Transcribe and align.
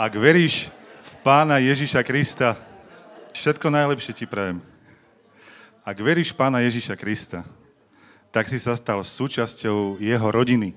Ak 0.00 0.16
veríš 0.16 0.72
v 1.04 1.12
Pána 1.20 1.60
Ježiša 1.60 2.00
Krista, 2.00 2.56
všetko 3.36 3.68
najlepšie 3.68 4.16
ti 4.16 4.24
prajem. 4.24 4.64
Ak 5.84 6.00
veríš 6.00 6.32
Pána 6.32 6.64
Ježiša 6.64 6.96
Krista, 6.96 7.44
tak 8.32 8.48
si 8.48 8.56
sa 8.56 8.72
stal 8.72 9.04
súčasťou 9.04 10.00
jeho 10.00 10.28
rodiny, 10.32 10.72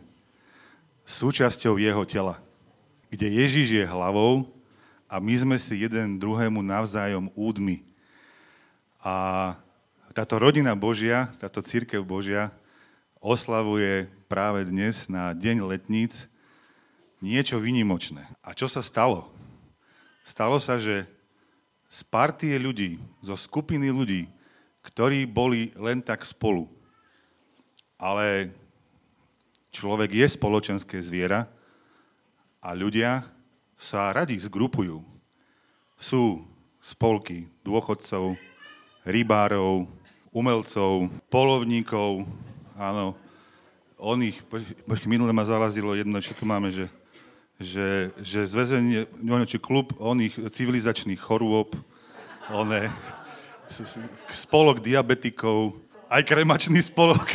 súčasťou 1.07 1.79
jeho 1.79 2.03
tela, 2.03 2.35
kde 3.15 3.31
Ježiš 3.31 3.67
je 3.71 3.85
hlavou 3.87 4.43
a 5.07 5.23
my 5.23 5.35
sme 5.39 5.55
si 5.55 5.79
jeden 5.79 6.19
druhému 6.19 6.59
navzájom 6.59 7.31
údmi. 7.31 7.79
A 8.99 9.55
táto 10.11 10.35
rodina 10.35 10.75
Božia, 10.75 11.31
táto 11.39 11.63
církev 11.63 12.03
Božia 12.03 12.51
oslavuje 13.23 14.03
práve 14.27 14.67
dnes 14.67 15.07
na 15.07 15.31
Deň 15.31 15.63
letníc 15.63 16.27
niečo 17.23 17.55
vynimočné. 17.63 18.27
A 18.43 18.51
čo 18.51 18.67
sa 18.67 18.83
stalo? 18.83 19.31
Stalo 20.27 20.59
sa, 20.59 20.75
že 20.75 21.07
z 21.87 21.99
partie 22.11 22.59
ľudí, 22.59 22.99
zo 23.23 23.39
skupiny 23.39 23.87
ľudí, 23.87 24.27
ktorí 24.83 25.23
boli 25.23 25.71
len 25.79 26.03
tak 26.03 26.27
spolu, 26.27 26.67
ale 27.95 28.51
človek 29.71 30.11
je 30.11 30.27
spoločenské 30.27 30.99
zviera 30.99 31.47
a 32.59 32.75
ľudia 32.75 33.23
sa 33.79 34.11
radi 34.11 34.35
zgrupujú. 34.35 34.99
Sú 35.95 36.43
spolky 36.83 37.47
dôchodcov, 37.63 38.35
rybárov, 39.07 39.87
umelcov, 40.35 41.07
polovníkov, 41.31 42.27
áno, 42.75 43.15
oných, 43.95 44.43
počkej, 44.83 45.07
minule 45.07 45.31
ma 45.31 45.47
zalazilo 45.47 45.95
jedno, 45.95 46.19
čo 46.19 46.35
tu 46.35 46.43
máme, 46.43 46.67
že 46.67 46.91
že, 47.61 48.11
že 48.21 48.49
zväzenie, 48.49 49.05
či 49.45 49.57
klub 49.61 49.93
oných 50.01 50.49
civilizačných 50.49 51.21
chorôb, 51.21 51.77
one, 52.49 52.89
spolok 54.29 54.81
diabetikov, 54.83 55.77
aj 56.09 56.21
kremačný 56.25 56.81
spolok, 56.81 57.33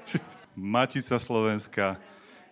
Matica 0.56 1.16
Slovenska. 1.16 1.96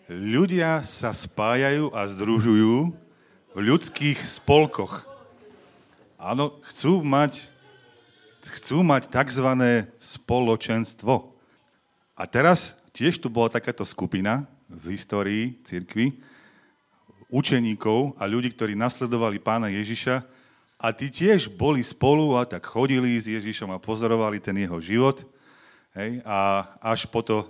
Ľudia 0.08 0.80
sa 0.88 1.12
spájajú 1.12 1.92
a 1.92 2.08
združujú 2.08 2.96
v 3.52 3.58
ľudských 3.60 4.16
spolkoch. 4.24 5.04
Áno, 6.16 6.56
chcú 6.72 7.04
mať, 7.04 7.44
chcú 8.48 8.80
mať 8.80 9.12
tzv. 9.12 9.48
spoločenstvo. 10.00 11.36
A 12.16 12.22
teraz 12.24 12.80
tiež 12.96 13.20
tu 13.20 13.28
bola 13.28 13.52
takáto 13.52 13.84
skupina 13.84 14.48
v 14.72 14.96
histórii 14.96 15.60
cirkvi, 15.62 16.16
učeníkov 17.28 18.16
a 18.16 18.24
ľudí, 18.24 18.52
ktorí 18.52 18.72
nasledovali 18.72 19.36
pána 19.40 19.68
Ježiša 19.68 20.24
a 20.80 20.86
tí 20.96 21.12
tiež 21.12 21.52
boli 21.52 21.84
spolu 21.84 22.38
a 22.40 22.48
tak 22.48 22.64
chodili 22.64 23.20
s 23.20 23.28
Ježišom 23.28 23.72
a 23.74 23.82
pozorovali 23.82 24.40
ten 24.40 24.56
jeho 24.56 24.80
život. 24.80 25.24
Hej, 25.92 26.22
a 26.24 26.64
až 26.80 27.08
po 27.08 27.20
to, 27.20 27.44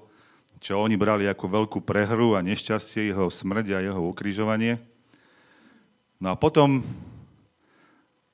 čo 0.58 0.82
oni 0.82 0.98
brali 0.98 1.30
ako 1.30 1.46
veľkú 1.46 1.78
prehru 1.86 2.34
a 2.34 2.42
nešťastie, 2.42 3.12
jeho 3.12 3.30
smrť 3.30 3.66
a 3.78 3.84
jeho 3.84 4.02
ukrižovanie. 4.10 4.82
No 6.18 6.34
a 6.34 6.36
potom 6.38 6.82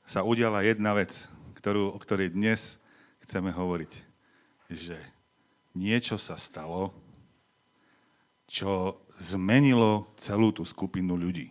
sa 0.08 0.24
udiala 0.24 0.64
jedna 0.64 0.96
vec, 0.96 1.28
ktorú, 1.60 1.92
o 1.92 1.98
ktorej 2.00 2.32
dnes 2.32 2.80
chceme 3.24 3.52
hovoriť. 3.52 3.92
Že 4.72 4.96
niečo 5.76 6.16
sa 6.16 6.40
stalo, 6.40 6.94
čo 8.48 9.00
zmenilo 9.18 10.10
celú 10.18 10.50
tú 10.50 10.66
skupinu 10.66 11.14
ľudí. 11.14 11.50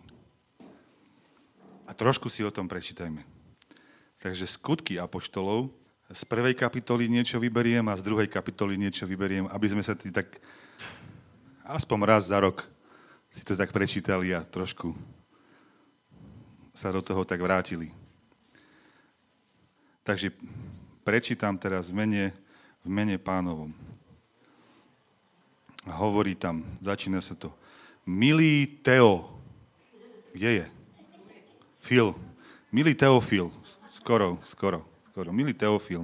A 1.84 1.92
trošku 1.92 2.32
si 2.32 2.44
o 2.44 2.52
tom 2.52 2.68
prečítajme. 2.68 3.24
Takže 4.20 4.48
skutky 4.48 4.96
apoštolov, 4.96 5.68
z 6.12 6.22
prvej 6.28 6.52
kapitoly 6.52 7.08
niečo 7.08 7.40
vyberiem 7.40 7.84
a 7.88 7.96
z 7.96 8.04
druhej 8.04 8.28
kapitoly 8.28 8.76
niečo 8.76 9.08
vyberiem, 9.08 9.48
aby 9.48 9.66
sme 9.72 9.80
sa 9.80 9.96
tý 9.96 10.12
tak 10.12 10.36
aspoň 11.64 11.98
raz 12.04 12.28
za 12.28 12.38
rok 12.40 12.68
si 13.32 13.40
to 13.42 13.56
tak 13.56 13.72
prečítali 13.72 14.36
a 14.36 14.44
trošku 14.44 14.92
sa 16.76 16.92
do 16.92 17.00
toho 17.00 17.24
tak 17.24 17.40
vrátili. 17.40 17.88
Takže 20.04 20.30
prečítam 21.02 21.56
teraz 21.56 21.88
v 21.88 22.04
mene, 22.04 22.24
v 22.84 22.88
mene 22.92 23.16
pánovom 23.16 23.72
hovorí 25.88 26.32
tam, 26.32 26.64
začína 26.80 27.20
sa 27.20 27.36
to. 27.36 27.52
Milý 28.04 28.68
Teo, 28.84 29.28
kde 30.32 30.64
je? 30.64 30.66
Phil. 31.84 32.16
Milý 32.74 32.96
Teofil, 32.96 33.52
skoro, 33.92 34.40
skoro, 34.42 34.82
skoro. 35.06 35.30
Milý 35.30 35.54
Teofil. 35.54 36.02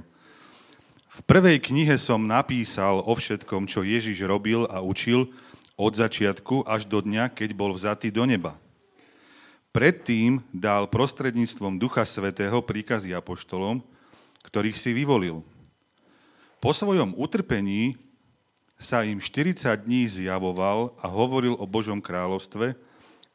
V 1.11 1.19
prvej 1.27 1.59
knihe 1.59 1.99
som 1.99 2.23
napísal 2.23 3.03
o 3.03 3.11
všetkom, 3.11 3.67
čo 3.67 3.83
Ježiš 3.83 4.23
robil 4.23 4.63
a 4.71 4.79
učil 4.79 5.27
od 5.75 5.91
začiatku 5.91 6.63
až 6.63 6.87
do 6.87 7.03
dňa, 7.03 7.33
keď 7.35 7.49
bol 7.51 7.75
vzatý 7.75 8.07
do 8.07 8.23
neba. 8.23 8.55
Predtým 9.75 10.39
dal 10.55 10.87
prostredníctvom 10.87 11.75
Ducha 11.75 12.07
Svetého 12.07 12.63
príkazy 12.63 13.11
apoštolom, 13.11 13.83
ktorých 14.47 14.79
si 14.79 14.95
vyvolil. 14.95 15.43
Po 16.63 16.71
svojom 16.71 17.17
utrpení 17.17 17.99
sa 18.81 19.05
im 19.05 19.21
40 19.21 19.61
dní 19.85 20.09
zjavoval 20.09 20.97
a 20.97 21.05
hovoril 21.05 21.53
o 21.61 21.69
Božom 21.69 22.01
kráľovstve, 22.01 22.73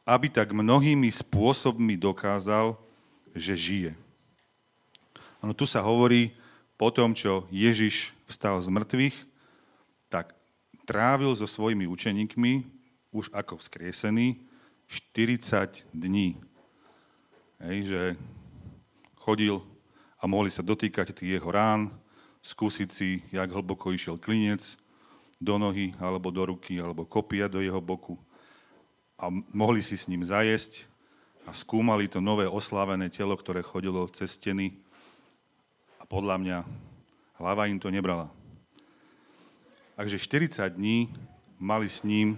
aby 0.03 0.27
tak 0.27 0.51
mnohými 0.51 1.07
spôsobmi 1.07 1.95
dokázal, 1.95 2.75
že 3.31 3.55
žije. 3.55 3.91
Ano, 5.39 5.55
tu 5.55 5.63
sa 5.63 5.79
hovorí 5.79 6.35
po 6.75 6.91
tom, 6.91 7.15
čo 7.15 7.47
Ježiš 7.47 8.11
vstal 8.27 8.59
z 8.59 8.67
mŕtvych, 8.67 9.15
tak 10.11 10.35
trávil 10.83 11.31
so 11.31 11.47
svojimi 11.47 11.87
učeníkmi, 11.87 12.67
už 13.15 13.31
ako 13.31 13.55
vzkriesený, 13.63 14.43
40 14.91 15.87
dní. 15.95 16.35
Hej, 17.63 17.77
že 17.87 18.01
chodil 19.15 19.63
a 20.19 20.27
mohli 20.27 20.51
sa 20.51 20.59
dotýkať 20.59 21.15
tých 21.15 21.39
jeho 21.39 21.49
rán, 21.51 21.95
skúsiť 22.43 22.89
si, 22.91 23.23
jak 23.31 23.47
hlboko 23.47 23.95
išiel 23.95 24.19
klinec, 24.19 24.79
do 25.37 25.55
nohy, 25.61 25.93
alebo 26.01 26.33
do 26.33 26.49
ruky, 26.49 26.81
alebo 26.81 27.05
kopia 27.05 27.45
do 27.45 27.61
jeho 27.61 27.77
boku. 27.81 28.17
A 29.17 29.29
mohli 29.53 29.81
si 29.81 29.97
s 29.97 30.09
ním 30.09 30.25
zajesť 30.25 30.85
a 31.45 31.53
skúmali 31.53 32.09
to 32.09 32.21
nové 32.21 32.45
oslávené 32.49 33.09
telo, 33.09 33.37
ktoré 33.37 33.61
chodilo 33.61 34.05
cez 34.09 34.37
steny. 34.37 34.73
A 35.97 36.03
podľa 36.05 36.37
mňa 36.41 36.57
hlava 37.37 37.69
im 37.69 37.77
to 37.81 37.93
nebrala. 37.93 38.29
Takže 39.97 40.21
40 40.21 40.77
dní 40.77 41.09
mali 41.57 41.89
s 41.89 42.05
ním 42.05 42.37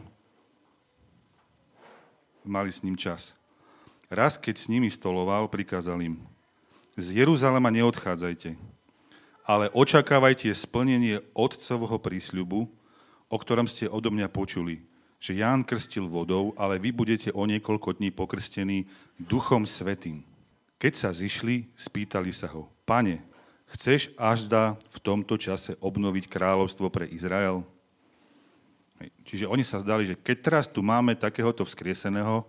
mali 2.50 2.72
s 2.72 2.82
ním 2.82 2.96
čas. 2.96 3.36
Raz, 4.10 4.42
keď 4.42 4.58
s 4.58 4.66
nimi 4.72 4.90
stoloval, 4.90 5.46
prikázal 5.52 6.02
im, 6.02 6.18
z 6.98 7.22
Jeruzalema 7.22 7.70
neodchádzajte, 7.70 8.58
ale 9.46 9.70
očakávajte 9.70 10.50
splnenie 10.50 11.22
otcovho 11.38 12.02
prísľubu, 12.02 12.79
o 13.30 13.38
ktorom 13.38 13.70
ste 13.70 13.86
odo 13.86 14.10
mňa 14.10 14.28
počuli, 14.28 14.82
že 15.22 15.38
Ján 15.38 15.62
krstil 15.62 16.10
vodou, 16.10 16.56
ale 16.58 16.82
vy 16.82 16.90
budete 16.90 17.30
o 17.36 17.46
niekoľko 17.46 18.02
dní 18.02 18.10
pokrstení 18.10 18.90
Duchom 19.20 19.70
Svetým. 19.70 20.26
Keď 20.80 20.94
sa 20.96 21.10
zišli, 21.12 21.68
spýtali 21.76 22.32
sa 22.32 22.48
ho, 22.50 22.72
pane, 22.88 23.22
chceš 23.76 24.16
až 24.16 24.48
da 24.48 24.64
v 24.90 24.98
tomto 25.04 25.36
čase 25.36 25.76
obnoviť 25.84 26.26
kráľovstvo 26.32 26.88
pre 26.90 27.06
Izrael? 27.12 27.62
Čiže 29.28 29.48
oni 29.48 29.64
sa 29.64 29.84
zdali, 29.84 30.08
že 30.08 30.16
keď 30.16 30.38
teraz 30.40 30.66
tu 30.72 30.80
máme 30.80 31.16
takéhoto 31.16 31.68
vzkrieseného, 31.68 32.48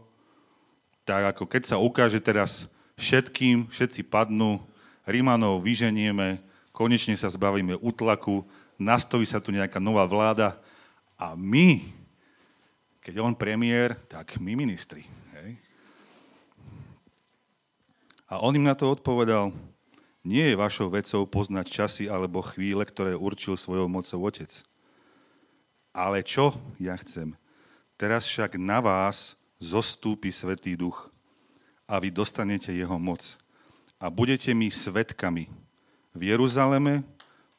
tak 1.03 1.35
ako 1.35 1.45
keď 1.47 1.63
sa 1.75 1.77
ukáže 1.83 2.23
teraz 2.23 2.71
všetkým, 2.95 3.67
všetci 3.67 4.07
padnú, 4.07 4.63
Rímanov 5.11 5.67
vyženieme, 5.67 6.39
konečne 6.71 7.19
sa 7.19 7.27
zbavíme 7.27 7.75
útlaku, 7.83 8.47
nastojí 8.79 9.27
sa 9.27 9.43
tu 9.43 9.51
nejaká 9.51 9.83
nová 9.83 10.07
vláda, 10.07 10.55
a 11.21 11.37
my, 11.37 11.85
keď 13.05 13.21
on 13.21 13.37
premiér, 13.37 13.93
tak 14.09 14.41
my 14.41 14.57
ministri. 14.57 15.05
Hej? 15.37 15.61
A 18.25 18.41
on 18.41 18.57
im 18.57 18.65
na 18.65 18.73
to 18.73 18.89
odpovedal, 18.89 19.53
nie 20.25 20.49
je 20.49 20.57
vašou 20.57 20.89
vecou 20.89 21.29
poznať 21.29 21.67
časy 21.69 22.05
alebo 22.09 22.41
chvíle, 22.41 22.81
ktoré 22.89 23.13
určil 23.13 23.61
svojou 23.61 23.85
mocou 23.89 24.25
Otec. 24.25 24.65
Ale 25.93 26.25
čo 26.25 26.57
ja 26.81 26.97
chcem? 26.97 27.37
Teraz 28.01 28.25
však 28.25 28.57
na 28.57 28.81
vás 28.81 29.37
zostúpi 29.61 30.33
Svetý 30.33 30.73
Duch 30.73 31.13
a 31.85 32.01
vy 32.01 32.09
dostanete 32.09 32.73
jeho 32.73 32.97
moc. 32.97 33.37
A 34.01 34.09
budete 34.09 34.57
mi 34.57 34.73
svetkami 34.73 35.53
v 36.17 36.21
Jeruzaleme, 36.33 37.05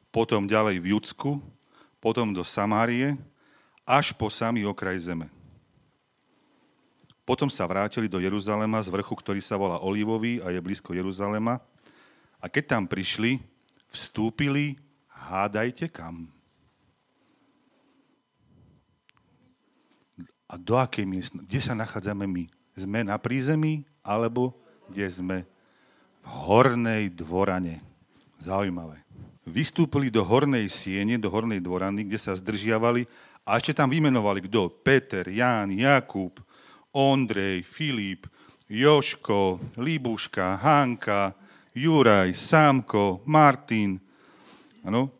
potom 0.09 0.49
ďalej 0.49 0.81
v 0.81 0.97
Judsku, 0.97 1.37
potom 2.01 2.33
do 2.33 2.41
Samárie 2.41 3.13
až 3.85 4.13
po 4.15 4.29
samý 4.29 4.63
okraj 4.65 4.97
zeme. 5.01 5.27
Potom 7.21 7.47
sa 7.47 7.69
vrátili 7.69 8.09
do 8.09 8.17
Jeruzalema 8.17 8.81
z 8.81 8.89
vrchu, 8.89 9.13
ktorý 9.13 9.39
sa 9.39 9.55
volá 9.55 9.79
Olivový 9.79 10.41
a 10.41 10.49
je 10.49 10.59
blízko 10.59 10.91
Jeruzalema. 10.91 11.61
A 12.41 12.49
keď 12.49 12.75
tam 12.75 12.83
prišli, 12.89 13.37
vstúpili, 13.93 14.75
hádajte 15.07 15.87
kam. 15.87 16.27
A 20.49 20.59
do 20.59 20.75
akej 20.75 21.07
miestnosti? 21.07 21.47
Kde 21.47 21.61
sa 21.63 21.77
nachádzame 21.77 22.27
my? 22.27 22.49
Sme 22.75 23.07
na 23.07 23.15
prízemí, 23.15 23.87
alebo 24.03 24.57
kde 24.91 25.07
sme? 25.07 25.37
V 26.25 26.27
hornej 26.27 27.07
dvorane. 27.13 27.79
Zaujímavé. 28.41 28.99
Vystúpili 29.47 30.11
do 30.11 30.25
hornej 30.25 30.67
siene, 30.67 31.15
do 31.15 31.31
hornej 31.31 31.63
dvorany, 31.63 32.03
kde 32.03 32.19
sa 32.19 32.35
zdržiavali 32.35 33.07
a 33.51 33.59
ešte 33.59 33.75
tam 33.75 33.92
vymenovali 33.92 34.48
kto? 34.48 34.71
Peter, 34.80 35.27
Ján, 35.27 35.75
Jakub, 35.75 36.39
Ondrej, 36.95 37.68
Filip, 37.68 38.24
Joško, 38.71 39.59
Líbuška, 39.75 40.56
Hanka, 40.56 41.36
Juraj, 41.75 42.31
Sámko, 42.31 43.19
Martin. 43.27 44.00
Ano? 44.88 45.12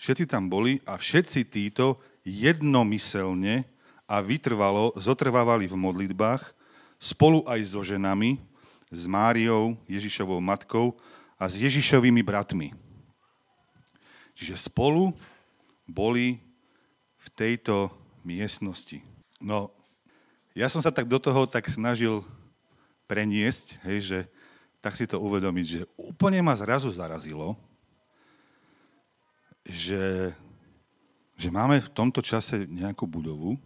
Všetci 0.00 0.24
tam 0.24 0.48
boli 0.48 0.80
a 0.88 0.96
všetci 0.96 1.44
títo 1.52 2.00
jednomyselne 2.24 3.68
a 4.08 4.24
vytrvalo 4.24 4.96
zotrvávali 4.96 5.68
v 5.68 5.76
modlitbách 5.76 6.56
spolu 6.96 7.44
aj 7.44 7.60
so 7.68 7.84
ženami, 7.84 8.40
s 8.88 9.04
Máriou, 9.04 9.76
Ježišovou 9.84 10.40
matkou 10.40 10.96
a 11.36 11.52
s 11.52 11.60
Ježišovými 11.60 12.24
bratmi. 12.24 12.72
Čiže 14.32 14.56
spolu 14.56 15.12
boli 15.84 16.45
v 17.26 17.28
tejto 17.34 17.90
miestnosti. 18.22 19.02
No, 19.42 19.74
ja 20.54 20.70
som 20.70 20.78
sa 20.80 20.94
tak 20.94 21.10
do 21.10 21.18
toho 21.18 21.44
tak 21.44 21.66
snažil 21.66 22.22
preniesť, 23.10 23.82
hej, 23.84 23.98
že 24.00 24.18
tak 24.78 24.94
si 24.94 25.04
to 25.04 25.18
uvedomiť, 25.18 25.66
že 25.66 25.82
úplne 25.98 26.38
ma 26.40 26.54
zrazu 26.54 26.86
zarazilo, 26.94 27.58
že, 29.66 30.30
že 31.34 31.48
máme 31.50 31.82
v 31.82 31.90
tomto 31.90 32.22
čase 32.22 32.70
nejakú 32.70 33.02
budovu 33.02 33.58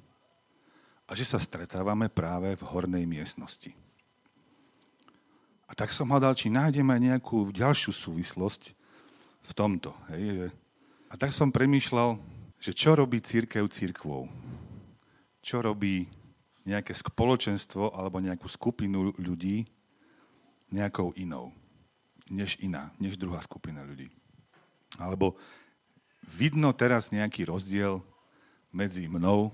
a 1.04 1.12
že 1.12 1.28
sa 1.28 1.36
stretávame 1.36 2.08
práve 2.08 2.56
v 2.56 2.64
hornej 2.64 3.04
miestnosti. 3.04 3.76
A 5.70 5.76
tak 5.76 5.94
som 5.94 6.10
hľadal, 6.10 6.34
či 6.34 6.50
nájdeme 6.50 6.96
nejakú 6.98 7.52
ďalšiu 7.54 7.94
súvislosť 7.94 8.74
v 9.46 9.52
tomto. 9.54 9.94
Hej. 10.10 10.50
A 11.06 11.14
tak 11.14 11.30
som 11.30 11.54
premýšľal, 11.54 12.18
že 12.60 12.76
čo 12.76 12.92
robí 12.92 13.24
církev 13.24 13.64
církvou? 13.72 14.28
Čo 15.40 15.64
robí 15.64 16.04
nejaké 16.68 16.92
spoločenstvo 16.92 17.96
alebo 17.96 18.20
nejakú 18.20 18.44
skupinu 18.46 19.16
ľudí 19.16 19.64
nejakou 20.70 21.10
inou, 21.18 21.50
než 22.30 22.54
iná, 22.62 22.94
než 23.02 23.18
druhá 23.18 23.42
skupina 23.42 23.82
ľudí. 23.82 24.06
Alebo 25.02 25.34
vidno 26.22 26.70
teraz 26.70 27.10
nejaký 27.10 27.48
rozdiel 27.48 27.98
medzi 28.70 29.10
mnou 29.10 29.50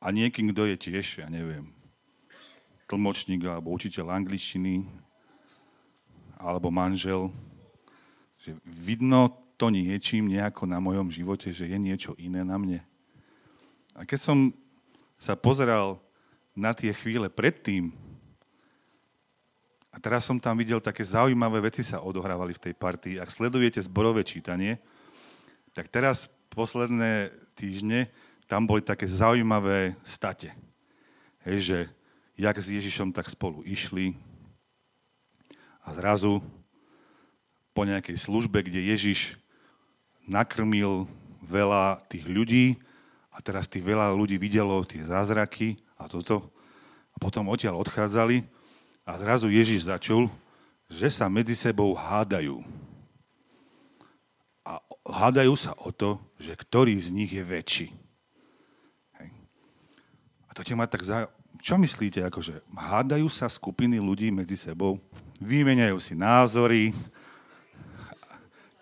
a 0.00 0.08
niekým, 0.08 0.48
kto 0.52 0.64
je 0.72 0.76
tiež, 0.80 1.06
ja 1.20 1.28
neviem, 1.28 1.68
tlmočník 2.88 3.44
alebo 3.44 3.72
učiteľ 3.76 4.16
angličtiny 4.16 4.88
alebo 6.40 6.72
manžel, 6.72 7.32
že 8.40 8.56
vidno 8.64 9.43
to 9.54 9.70
niečím 9.70 10.30
nejako 10.30 10.66
na 10.66 10.82
mojom 10.82 11.10
živote, 11.10 11.54
že 11.54 11.70
je 11.70 11.78
niečo 11.78 12.18
iné 12.18 12.42
na 12.42 12.58
mne. 12.58 12.82
A 13.94 14.02
keď 14.02 14.20
som 14.20 14.38
sa 15.14 15.38
pozeral 15.38 16.02
na 16.54 16.74
tie 16.74 16.90
chvíle 16.90 17.30
predtým, 17.30 17.94
a 19.94 20.02
teraz 20.02 20.26
som 20.26 20.42
tam 20.42 20.58
videl 20.58 20.82
také 20.82 21.06
zaujímavé 21.06 21.70
veci 21.70 21.86
sa 21.86 22.02
odohrávali 22.02 22.50
v 22.58 22.62
tej 22.66 22.74
partii. 22.74 23.22
Ak 23.22 23.30
sledujete 23.30 23.78
zborové 23.78 24.26
čítanie, 24.26 24.82
tak 25.70 25.86
teraz 25.86 26.26
posledné 26.50 27.30
týždne 27.54 28.10
tam 28.50 28.66
boli 28.66 28.82
také 28.82 29.06
zaujímavé 29.06 29.94
state. 30.02 30.50
Hej, 31.46 31.58
že 31.62 31.78
jak 32.34 32.58
s 32.58 32.74
Ježišom 32.74 33.14
tak 33.14 33.30
spolu 33.30 33.62
išli 33.62 34.18
a 35.86 35.94
zrazu 35.94 36.42
po 37.70 37.86
nejakej 37.86 38.18
službe, 38.18 38.66
kde 38.66 38.90
Ježiš 38.90 39.38
nakrmil 40.24 41.08
veľa 41.44 42.00
tých 42.08 42.24
ľudí 42.24 42.80
a 43.34 43.42
teraz 43.44 43.68
tých 43.68 43.84
veľa 43.84 44.14
ľudí 44.14 44.40
videlo 44.40 44.80
tie 44.86 45.04
zázraky 45.04 45.76
a 45.98 46.08
toto. 46.08 46.50
A 47.14 47.16
potom 47.20 47.46
odtiaľ 47.50 47.78
odchádzali 47.78 48.42
a 49.04 49.12
zrazu 49.20 49.52
Ježiš 49.52 49.86
začul, 49.86 50.32
že 50.88 51.12
sa 51.12 51.28
medzi 51.28 51.52
sebou 51.54 51.92
hádajú. 51.92 52.64
A 54.64 54.80
hádajú 55.04 55.54
sa 55.60 55.76
o 55.76 55.92
to, 55.92 56.16
že 56.40 56.56
ktorý 56.56 56.96
z 56.96 57.08
nich 57.12 57.30
je 57.30 57.44
väčší. 57.44 57.88
Hej. 59.20 59.28
A 60.48 60.50
to 60.56 60.64
ťa 60.64 60.74
ma 60.74 60.88
tak 60.88 61.04
za... 61.04 61.28
Čo 61.54 61.78
myslíte, 61.78 62.18
akože 62.26 62.66
hádajú 62.74 63.30
sa 63.30 63.46
skupiny 63.46 64.02
ľudí 64.02 64.34
medzi 64.34 64.58
sebou, 64.58 64.98
vymeniajú 65.38 66.02
si 66.02 66.18
názory, 66.18 66.90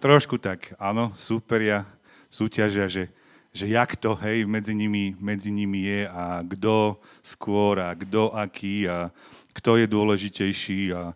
trošku 0.02 0.42
tak, 0.42 0.74
áno, 0.82 1.14
superia, 1.14 1.86
súťažia, 2.26 2.90
že 2.90 3.06
že 3.52 3.68
jak 3.68 4.00
to, 4.00 4.16
hej, 4.16 4.48
medzi 4.48 4.72
nimi, 4.72 5.12
medzi 5.20 5.52
nimi 5.52 5.84
je 5.84 6.08
a 6.08 6.40
kto 6.40 6.96
skôr 7.20 7.84
a 7.84 7.92
kto 7.92 8.32
aký 8.32 8.88
a 8.88 9.12
kto 9.52 9.76
je 9.76 9.86
dôležitejší 9.92 10.96
a, 10.96 11.12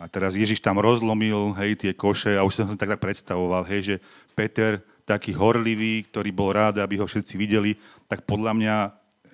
a 0.00 0.04
teraz 0.08 0.32
Ježiš 0.32 0.64
tam 0.64 0.80
rozlomil, 0.80 1.52
hej, 1.60 1.76
tie 1.76 1.92
koše 1.92 2.40
a 2.40 2.42
už 2.48 2.64
som 2.64 2.72
tak, 2.72 2.96
tak 2.96 3.04
predstavoval, 3.04 3.68
hej, 3.68 3.80
že 3.84 3.96
Peter, 4.32 4.80
taký 5.04 5.36
horlivý, 5.36 6.08
ktorý 6.08 6.32
bol 6.32 6.56
rád, 6.56 6.80
aby 6.80 6.96
ho 6.96 7.04
všetci 7.04 7.36
videli, 7.36 7.76
tak 8.08 8.24
podľa 8.24 8.56
mňa, 8.56 8.74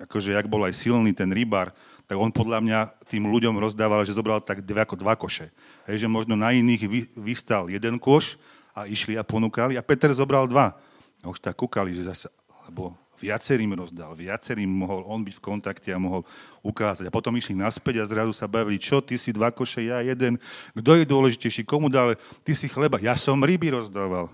akože 0.03 0.35
jak 0.35 0.51
bol 0.51 0.67
aj 0.67 0.75
silný 0.75 1.15
ten 1.15 1.31
rybár, 1.31 1.71
tak 2.03 2.19
on 2.19 2.35
podľa 2.35 2.59
mňa 2.59 2.79
tým 3.07 3.31
ľuďom 3.31 3.55
rozdával, 3.55 4.03
že 4.03 4.11
zobral 4.11 4.43
tak 4.43 4.67
dve 4.67 4.83
ako 4.83 4.99
dva 4.99 5.15
koše. 5.15 5.47
Hej, 5.87 6.03
že 6.03 6.07
možno 6.11 6.35
na 6.35 6.51
iných 6.51 6.83
vy, 6.83 7.01
vystal 7.15 7.71
jeden 7.71 7.95
koš 7.95 8.35
a 8.71 8.87
išli 8.87 9.19
a 9.19 9.23
ponúkali 9.23 9.75
a 9.75 9.85
Peter 9.85 10.11
zobral 10.15 10.47
dva. 10.47 10.75
A 11.21 11.29
už 11.29 11.37
tak 11.37 11.59
kúkali, 11.59 11.93
že 11.93 12.07
zase 12.07 12.27
lebo 12.71 12.95
viacerým 13.19 13.75
rozdal, 13.77 14.17
viacerým 14.17 14.65
mohol 14.65 15.05
on 15.05 15.21
byť 15.21 15.35
v 15.37 15.45
kontakte 15.45 15.89
a 15.93 16.01
mohol 16.01 16.25
ukázať. 16.65 17.05
A 17.05 17.13
potom 17.13 17.35
išli 17.37 17.53
naspäť 17.53 18.01
a 18.01 18.09
zrazu 18.09 18.33
sa 18.33 18.49
bavili, 18.49 18.81
čo, 18.81 18.97
ty 19.03 19.19
si 19.19 19.29
dva 19.29 19.53
koše, 19.53 19.85
ja 19.85 20.01
jeden, 20.01 20.41
kto 20.73 20.91
je 20.97 21.05
dôležitejší, 21.05 21.61
komu 21.67 21.91
dal, 21.91 22.17
ty 22.41 22.57
si 22.57 22.65
chleba, 22.65 22.97
ja 22.97 23.13
som 23.13 23.37
ryby 23.37 23.75
rozdával. 23.75 24.31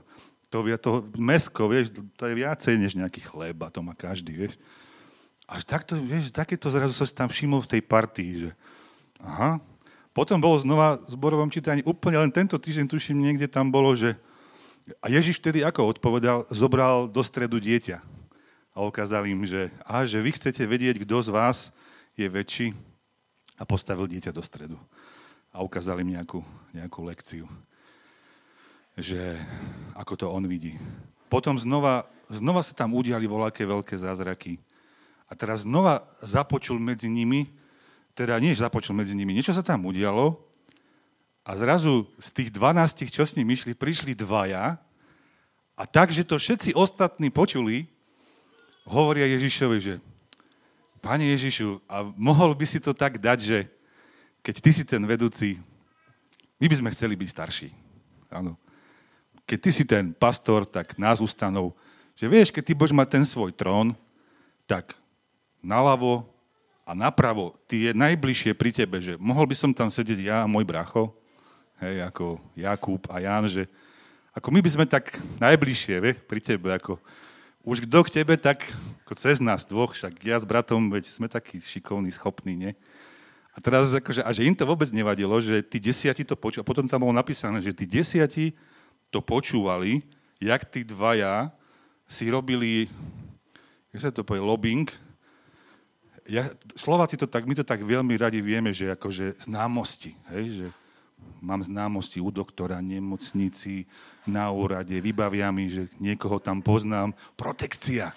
To, 0.47 0.63
to 0.79 0.91
mesko, 1.19 1.67
vieš, 1.67 1.91
to 2.15 2.23
je 2.23 2.33
viacej 2.39 2.79
než 2.79 2.95
nejaký 2.95 3.19
chleba, 3.27 3.67
to 3.67 3.83
má 3.83 3.91
každý, 3.91 4.47
vieš. 4.47 4.55
Až 5.43 5.67
takto, 5.67 5.99
vieš, 5.99 6.31
takéto 6.31 6.71
zrazu 6.71 6.95
sa 6.95 7.03
tam 7.11 7.27
všimol 7.27 7.59
v 7.67 7.71
tej 7.75 7.81
partii, 7.83 8.31
že 8.47 8.49
aha. 9.19 9.59
Potom 10.15 10.39
bolo 10.39 10.55
znova 10.55 10.95
v 10.95 11.11
zborovom 11.11 11.51
čítaní, 11.51 11.83
úplne 11.83 12.23
len 12.23 12.31
tento 12.31 12.55
týždeň, 12.55 12.87
tuším, 12.87 13.19
niekde 13.19 13.51
tam 13.51 13.67
bolo, 13.67 13.91
že 13.91 14.15
a 15.03 15.11
Ježiš 15.11 15.43
vtedy 15.43 15.63
ako 15.67 15.91
odpovedal, 15.91 16.47
zobral 16.47 17.11
do 17.11 17.19
stredu 17.19 17.59
dieťa 17.59 17.99
a 18.71 18.77
ukázal 18.85 19.27
im, 19.27 19.43
že, 19.43 19.67
a, 19.83 20.05
že 20.07 20.21
vy 20.21 20.31
chcete 20.37 20.63
vedieť, 20.63 21.03
kto 21.03 21.27
z 21.27 21.29
vás 21.33 21.57
je 22.15 22.27
väčší 22.29 22.71
a 23.59 23.65
postavil 23.67 24.07
dieťa 24.07 24.31
do 24.31 24.39
stredu. 24.39 24.77
A 25.51 25.65
ukázal 25.65 25.99
im 26.05 26.13
nejakú, 26.15 26.45
nejakú 26.71 27.01
lekciu, 27.03 27.49
že 28.95 29.19
ako 29.97 30.13
to 30.15 30.25
on 30.29 30.45
vidí. 30.47 30.77
Potom 31.27 31.59
znova, 31.59 32.07
znova 32.31 32.63
sa 32.63 32.71
tam 32.71 32.95
udiali 32.95 33.27
voľaké 33.27 33.67
veľké 33.67 33.97
zázraky. 33.97 34.61
A 35.27 35.35
teraz 35.35 35.67
znova 35.67 36.07
započul 36.23 36.79
medzi 36.79 37.11
nimi, 37.11 37.51
teda 38.15 38.39
nie, 38.39 38.55
započul 38.55 38.95
medzi 38.95 39.11
nimi, 39.17 39.35
niečo 39.35 39.51
sa 39.51 39.65
tam 39.65 39.83
udialo 39.83 40.46
a 41.47 41.55
zrazu 41.55 42.03
z 42.19 42.27
tých 42.35 42.49
12, 42.51 43.07
čo 43.07 43.23
s 43.23 43.39
ním 43.39 43.47
išli, 43.55 43.71
prišli 43.71 44.11
dvaja 44.11 44.75
a 45.79 45.83
tak, 45.87 46.11
že 46.11 46.27
to 46.27 46.35
všetci 46.35 46.75
ostatní 46.75 47.31
počuli, 47.31 47.87
hovoria 48.83 49.23
Ježišovi, 49.31 49.77
že 49.79 49.95
Pane 50.99 51.23
Ježišu, 51.31 51.79
a 51.87 52.03
mohol 52.19 52.51
by 52.51 52.67
si 52.67 52.83
to 52.83 52.91
tak 52.91 53.15
dať, 53.15 53.39
že 53.39 53.59
keď 54.43 54.55
ty 54.59 54.71
si 54.75 54.83
ten 54.83 54.99
vedúci, 55.07 55.55
my 56.59 56.67
by 56.67 56.75
sme 56.75 56.89
chceli 56.91 57.15
byť 57.15 57.29
starší. 57.31 57.69
Áno. 58.27 58.59
Keď 59.47 59.57
ty 59.61 59.71
si 59.71 59.83
ten 59.87 60.11
pastor, 60.11 60.67
tak 60.67 60.99
nás 60.99 61.23
ustanov, 61.23 61.71
že 62.17 62.27
vieš, 62.27 62.51
keď 62.51 62.63
ty 62.65 62.73
budeš 62.75 62.97
mať 62.97 63.07
ten 63.07 63.23
svoj 63.23 63.55
trón, 63.55 63.95
tak 64.67 64.97
naľavo 65.63 66.27
a 66.83 66.91
napravo, 66.91 67.55
ty 67.69 67.87
je 67.87 67.91
najbližšie 67.95 68.51
pri 68.57 68.75
tebe, 68.75 68.99
že 68.99 69.15
mohol 69.15 69.47
by 69.47 69.55
som 69.55 69.71
tam 69.71 69.87
sedieť 69.87 70.19
ja 70.27 70.37
a 70.43 70.49
môj 70.49 70.67
bracho, 70.67 71.13
hej, 71.81 72.01
ako 72.05 72.41
Jakub 72.57 73.01
a 73.09 73.21
Ján, 73.21 73.45
že 73.49 73.69
ako 74.33 74.53
my 74.53 74.59
by 74.61 74.69
sme 74.69 74.85
tak 74.85 75.17
najbližšie, 75.41 75.95
vie, 75.97 76.13
pri 76.13 76.39
tebe, 76.41 76.69
ako 76.73 77.01
už 77.67 77.83
kto 77.83 77.99
k 78.05 78.13
tebe, 78.21 78.39
tak 78.39 78.63
ako 79.03 79.13
cez 79.17 79.43
nás 79.43 79.67
dvoch, 79.67 79.91
však 79.91 80.23
ja 80.23 80.39
s 80.39 80.47
bratom, 80.47 80.87
veď 80.87 81.09
sme 81.09 81.27
takí 81.27 81.59
šikovní, 81.59 82.13
schopní, 82.15 82.55
nie? 82.55 82.71
A 83.51 83.59
teraz, 83.59 83.89
akože, 83.89 84.21
a 84.21 84.29
že 84.29 84.45
im 84.45 84.53
to 84.53 84.69
vôbec 84.69 84.85
nevadilo, 84.93 85.33
že 85.41 85.65
tí 85.65 85.81
desiati 85.81 86.21
to 86.21 86.37
počúvali, 86.37 86.69
potom 86.69 86.85
tam 86.85 87.03
bolo 87.03 87.11
napísané, 87.17 87.57
že 87.59 87.73
tí 87.73 87.89
desiati 87.89 88.53
to 89.09 89.19
počúvali, 89.19 90.05
jak 90.37 90.61
tí 90.69 90.85
dvaja 90.85 91.49
si 92.05 92.29
robili, 92.29 92.85
jak 93.89 93.99
sa 93.99 94.13
to 94.13 94.21
povie, 94.21 94.45
lobbying. 94.45 94.87
Ja, 96.29 96.45
Slováci 96.77 97.17
to 97.17 97.25
tak, 97.25 97.49
my 97.49 97.57
to 97.57 97.65
tak 97.65 97.81
veľmi 97.81 98.13
radi 98.15 98.39
vieme, 98.39 98.69
že 98.69 98.93
akože 98.93 99.41
známosti, 99.43 100.13
hej, 100.31 100.45
že 100.61 100.67
mám 101.41 101.61
známosti 101.63 102.21
u 102.21 102.31
doktora, 102.33 102.81
nemocnici, 102.81 103.85
na 104.27 104.51
úrade, 104.51 104.97
vybavia 104.99 105.47
mi, 105.53 105.71
že 105.71 105.87
niekoho 106.01 106.41
tam 106.41 106.59
poznám. 106.59 107.15
Protekcia. 107.39 108.11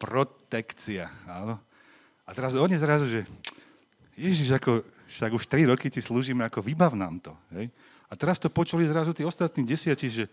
Protekcia, 0.00 1.08
áno. 1.28 1.60
A 2.24 2.30
teraz 2.32 2.56
oni 2.56 2.74
zrazu, 2.80 3.06
že 3.06 3.20
Ježiš, 4.16 4.56
ako, 4.56 4.82
však 5.06 5.30
už 5.34 5.44
3 5.46 5.70
roky 5.70 5.92
ti 5.92 6.00
slúžime, 6.00 6.46
ako 6.46 6.64
vybav 6.64 6.96
nám 6.96 7.20
to. 7.20 7.32
Hej? 7.52 7.68
A 8.08 8.12
teraz 8.16 8.38
to 8.38 8.48
počuli 8.48 8.86
zrazu 8.86 9.12
tí 9.12 9.26
ostatní 9.26 9.66
desiati, 9.66 10.08
že 10.08 10.24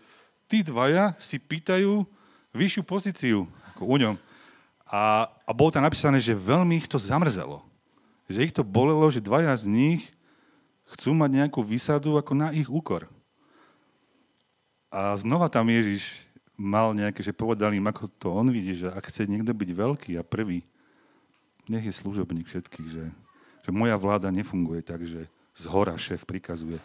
tí 0.46 0.62
dvaja 0.62 1.18
si 1.18 1.36
pýtajú 1.36 2.06
vyššiu 2.52 2.82
pozíciu 2.84 3.38
ako 3.74 3.82
u 3.88 3.96
ňom. 3.98 4.14
A, 4.86 5.24
a 5.48 5.50
bolo 5.56 5.72
tam 5.72 5.82
napísané, 5.82 6.20
že 6.20 6.36
veľmi 6.36 6.76
ich 6.76 6.88
to 6.88 7.00
zamrzelo. 7.00 7.64
Že 8.28 8.44
ich 8.44 8.54
to 8.54 8.62
bolelo, 8.62 9.08
že 9.08 9.24
dvaja 9.24 9.56
z 9.56 9.66
nich 9.66 10.02
chcú 10.96 11.16
mať 11.16 11.30
nejakú 11.42 11.60
výsadu 11.64 12.20
ako 12.20 12.32
na 12.36 12.48
ich 12.52 12.68
úkor. 12.68 13.08
A 14.92 15.16
znova 15.16 15.48
tam 15.48 15.72
Ježiš 15.72 16.28
mal 16.52 16.92
nejaké, 16.92 17.24
že 17.24 17.32
povedal 17.32 17.72
im, 17.72 17.88
ako 17.88 18.12
to 18.20 18.28
on 18.28 18.52
vidí, 18.52 18.76
že 18.76 18.92
ak 18.92 19.08
chce 19.08 19.24
niekto 19.24 19.56
byť 19.56 19.70
veľký 19.72 20.12
a 20.20 20.22
prvý, 20.22 20.62
nech 21.64 21.88
je 21.88 21.94
služobník 21.94 22.44
všetkých, 22.44 22.88
že, 22.92 23.04
že 23.64 23.70
moja 23.72 23.96
vláda 23.96 24.28
nefunguje 24.28 24.84
tak, 24.84 25.02
že 25.08 25.26
z 25.56 25.64
hora 25.72 25.96
šéf 25.96 26.28
prikazuje, 26.28 26.76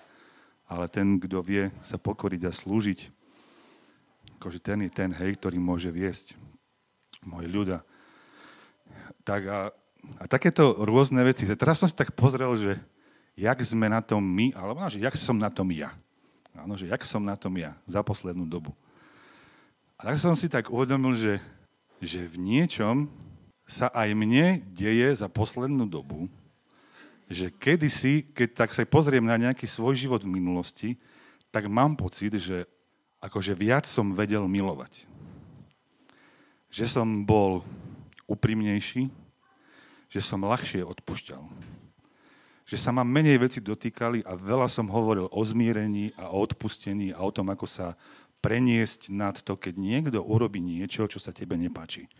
ale 0.67 0.87
ten, 0.87 1.19
kto 1.19 1.43
vie 1.43 1.67
sa 1.83 1.99
pokoriť 1.99 2.41
a 2.47 2.51
slúžiť, 2.55 2.99
akože 4.39 4.59
ten 4.63 4.87
je 4.87 4.91
ten, 4.91 5.11
hej, 5.11 5.35
ktorý 5.35 5.59
môže 5.59 5.91
viesť 5.91 6.39
môj 7.27 7.47
ľuda. 7.51 7.83
Tak 9.27 9.41
a, 9.51 9.59
a 10.21 10.23
takéto 10.31 10.79
rôzne 10.79 11.19
veci. 11.27 11.43
Teraz 11.43 11.83
som 11.83 11.89
si 11.89 11.95
tak 11.95 12.15
pozrel, 12.15 12.55
že 12.55 12.71
jak 13.37 13.61
sme 13.61 13.85
na 13.85 14.01
tom 14.01 14.25
my, 14.25 14.49
alebo 14.57 14.81
že 14.89 14.97
jak 14.97 15.13
som 15.13 15.37
na 15.37 15.53
tom 15.53 15.69
ja. 15.69 15.93
Áno, 16.57 16.73
že 16.73 16.89
jak 16.89 17.05
som 17.05 17.21
na 17.21 17.37
tom 17.37 17.53
ja 17.53 17.77
za 17.85 18.01
poslednú 18.01 18.49
dobu. 18.49 18.73
A 20.01 20.09
tak 20.09 20.17
som 20.17 20.33
si 20.33 20.49
tak 20.49 20.73
uvedomil, 20.73 21.13
že, 21.13 21.37
že 22.01 22.25
v 22.25 22.41
niečom 22.41 23.05
sa 23.61 23.93
aj 23.93 24.09
mne 24.17 24.65
deje 24.73 25.21
za 25.21 25.29
poslednú 25.29 25.85
dobu, 25.85 26.25
že 27.29 27.53
kedysi, 27.53 28.25
keď 28.33 28.65
tak 28.65 28.69
sa 28.73 28.81
pozriem 28.89 29.21
na 29.21 29.37
nejaký 29.37 29.69
svoj 29.69 29.93
život 29.93 30.25
v 30.25 30.33
minulosti, 30.33 30.89
tak 31.53 31.69
mám 31.69 31.93
pocit, 31.93 32.33
že 32.41 32.65
akože 33.21 33.53
viac 33.53 33.85
som 33.85 34.17
vedel 34.17 34.49
milovať. 34.49 35.05
Že 36.73 36.85
som 36.89 37.07
bol 37.21 37.61
úprimnejší, 38.25 39.13
že 40.09 40.19
som 40.25 40.41
ľahšie 40.41 40.81
odpušťal 40.81 41.76
že 42.67 42.75
sa 42.75 42.91
ma 42.91 43.07
menej 43.07 43.39
veci 43.39 43.63
dotýkali 43.63 44.27
a 44.27 44.35
veľa 44.35 44.67
som 44.67 44.91
hovoril 44.91 45.31
o 45.31 45.41
zmierení 45.41 46.11
a 46.19 46.35
o 46.35 46.43
odpustení 46.43 47.15
a 47.15 47.23
o 47.23 47.31
tom, 47.31 47.47
ako 47.47 47.63
sa 47.63 47.95
preniesť 48.43 49.07
nad 49.15 49.39
to, 49.39 49.55
keď 49.55 49.79
niekto 49.79 50.19
urobí 50.19 50.59
niečo, 50.59 51.07
čo 51.07 51.15
sa 51.15 51.31
tebe 51.31 51.55
nepáči. 51.55 52.11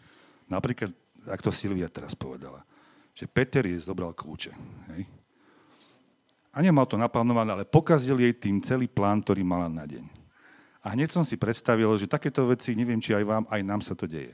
Napríklad, 0.47 0.95
ak 1.27 1.43
to 1.43 1.51
Silvia 1.51 1.91
teraz 1.91 2.15
povedala, 2.15 2.63
že 3.11 3.27
Peter 3.27 3.67
jej 3.67 3.75
zobral 3.83 4.15
kľúče. 4.15 4.55
Hej? 4.95 5.03
A 6.55 6.63
nemal 6.63 6.87
to 6.87 6.95
naplánované, 6.95 7.51
ale 7.51 7.67
pokazil 7.67 8.15
jej 8.15 8.31
tým 8.31 8.63
celý 8.63 8.87
plán, 8.87 9.19
ktorý 9.19 9.43
mala 9.43 9.67
na 9.67 9.83
deň. 9.83 10.07
A 10.79 10.95
hneď 10.95 11.11
som 11.11 11.27
si 11.27 11.35
predstavil, 11.35 11.91
že 11.99 12.07
takéto 12.07 12.47
veci, 12.47 12.71
neviem, 12.71 13.03
či 13.03 13.11
aj 13.11 13.23
vám, 13.27 13.43
aj 13.51 13.61
nám 13.67 13.83
sa 13.83 13.91
to 13.93 14.07
deje. 14.07 14.31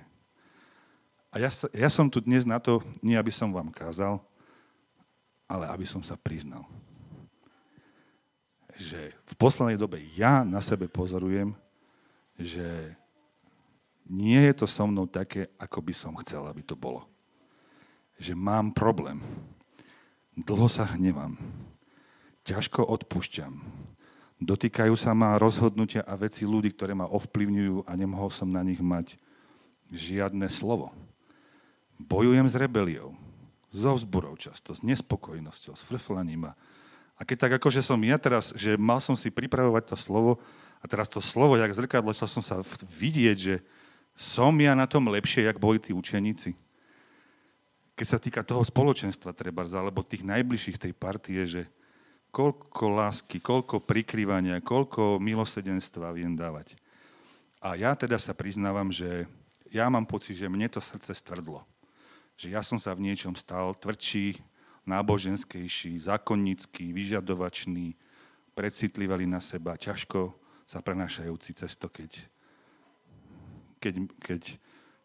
A 1.34 1.42
ja, 1.42 1.50
ja 1.74 1.90
som 1.90 2.06
tu 2.06 2.22
dnes 2.22 2.46
na 2.46 2.62
to, 2.62 2.86
nie 3.02 3.18
aby 3.18 3.34
som 3.34 3.50
vám 3.50 3.74
kázal, 3.74 4.22
ale 5.48 5.70
aby 5.70 5.86
som 5.86 6.02
sa 6.02 6.18
priznal. 6.18 6.66
Že 8.74 9.14
v 9.14 9.34
poslednej 9.38 9.78
dobe 9.78 10.02
ja 10.18 10.42
na 10.42 10.64
sebe 10.64 10.90
pozorujem, 10.90 11.54
že 12.40 12.98
nie 14.10 14.42
je 14.52 14.54
to 14.58 14.66
so 14.68 14.84
mnou 14.84 15.08
také, 15.08 15.48
ako 15.56 15.80
by 15.80 15.94
som 15.94 16.18
chcel, 16.26 16.44
aby 16.50 16.66
to 16.66 16.76
bolo. 16.76 17.06
Že 18.20 18.36
mám 18.36 18.74
problém. 18.76 19.22
Dlho 20.34 20.68
sa 20.68 20.90
hnevám. 20.98 21.38
Ťažko 22.44 22.84
odpúšťam. 22.84 23.64
Dotýkajú 24.44 24.92
sa 25.00 25.16
ma 25.16 25.40
rozhodnutia 25.40 26.04
a 26.04 26.20
veci 26.20 26.44
ľudí, 26.44 26.76
ktoré 26.76 26.92
ma 26.92 27.08
ovplyvňujú 27.08 27.88
a 27.88 27.92
nemohol 27.96 28.28
som 28.28 28.52
na 28.52 28.60
nich 28.60 28.84
mať 28.84 29.16
žiadne 29.88 30.44
slovo. 30.52 30.92
Bojujem 31.96 32.44
s 32.50 32.60
rebeliou 32.60 33.16
so 33.74 33.98
vzburou 33.98 34.38
často, 34.38 34.78
s 34.78 34.86
nespokojnosťou, 34.86 35.74
s 35.74 35.82
frflaním. 35.82 36.54
A 37.18 37.22
keď 37.26 37.50
tak 37.50 37.52
akože 37.58 37.82
som 37.82 37.98
ja 38.06 38.22
teraz, 38.22 38.54
že 38.54 38.78
mal 38.78 39.02
som 39.02 39.18
si 39.18 39.34
pripravovať 39.34 39.84
to 39.90 39.98
slovo 39.98 40.38
a 40.78 40.86
teraz 40.86 41.10
to 41.10 41.18
slovo, 41.18 41.58
jak 41.58 41.74
zrkadlo, 41.74 42.14
chcel 42.14 42.30
som 42.30 42.44
sa 42.46 42.62
vidieť, 42.86 43.38
že 43.38 43.56
som 44.14 44.54
ja 44.62 44.78
na 44.78 44.86
tom 44.86 45.10
lepšie, 45.10 45.50
jak 45.50 45.58
boli 45.58 45.82
tí 45.82 45.90
učeníci. 45.90 46.54
Keď 47.98 48.06
sa 48.06 48.22
týka 48.22 48.46
toho 48.46 48.62
spoločenstva 48.62 49.34
treba, 49.34 49.66
alebo 49.66 50.06
tých 50.06 50.22
najbližších 50.22 50.78
tej 50.78 50.94
partie, 50.94 51.42
že 51.50 51.66
koľko 52.30 52.94
lásky, 52.94 53.42
koľko 53.42 53.82
prikrývania, 53.82 54.62
koľko 54.62 55.18
milosedenstva 55.18 56.14
viem 56.14 56.38
dávať. 56.38 56.78
A 57.58 57.74
ja 57.74 57.98
teda 57.98 58.22
sa 58.22 58.38
priznávam, 58.38 58.94
že 58.94 59.26
ja 59.74 59.90
mám 59.90 60.06
pocit, 60.06 60.38
že 60.38 60.50
mne 60.50 60.70
to 60.70 60.82
srdce 60.82 61.10
stvrdlo 61.14 61.66
že 62.38 62.52
ja 62.52 62.62
som 62.66 62.82
sa 62.82 62.94
v 62.98 63.10
niečom 63.10 63.38
stal 63.38 63.74
tvrdší, 63.78 64.42
náboženskejší, 64.84 65.96
zákonnícky, 65.96 66.92
vyžadovačný, 66.92 67.96
precitlivali 68.54 69.26
na 69.26 69.42
seba, 69.42 69.80
ťažko 69.80 70.36
sa 70.64 70.80
prenašajúci 70.84 71.52
cesto, 71.58 71.90
keď, 71.90 72.12
keď, 73.82 73.94
keď 74.22 74.42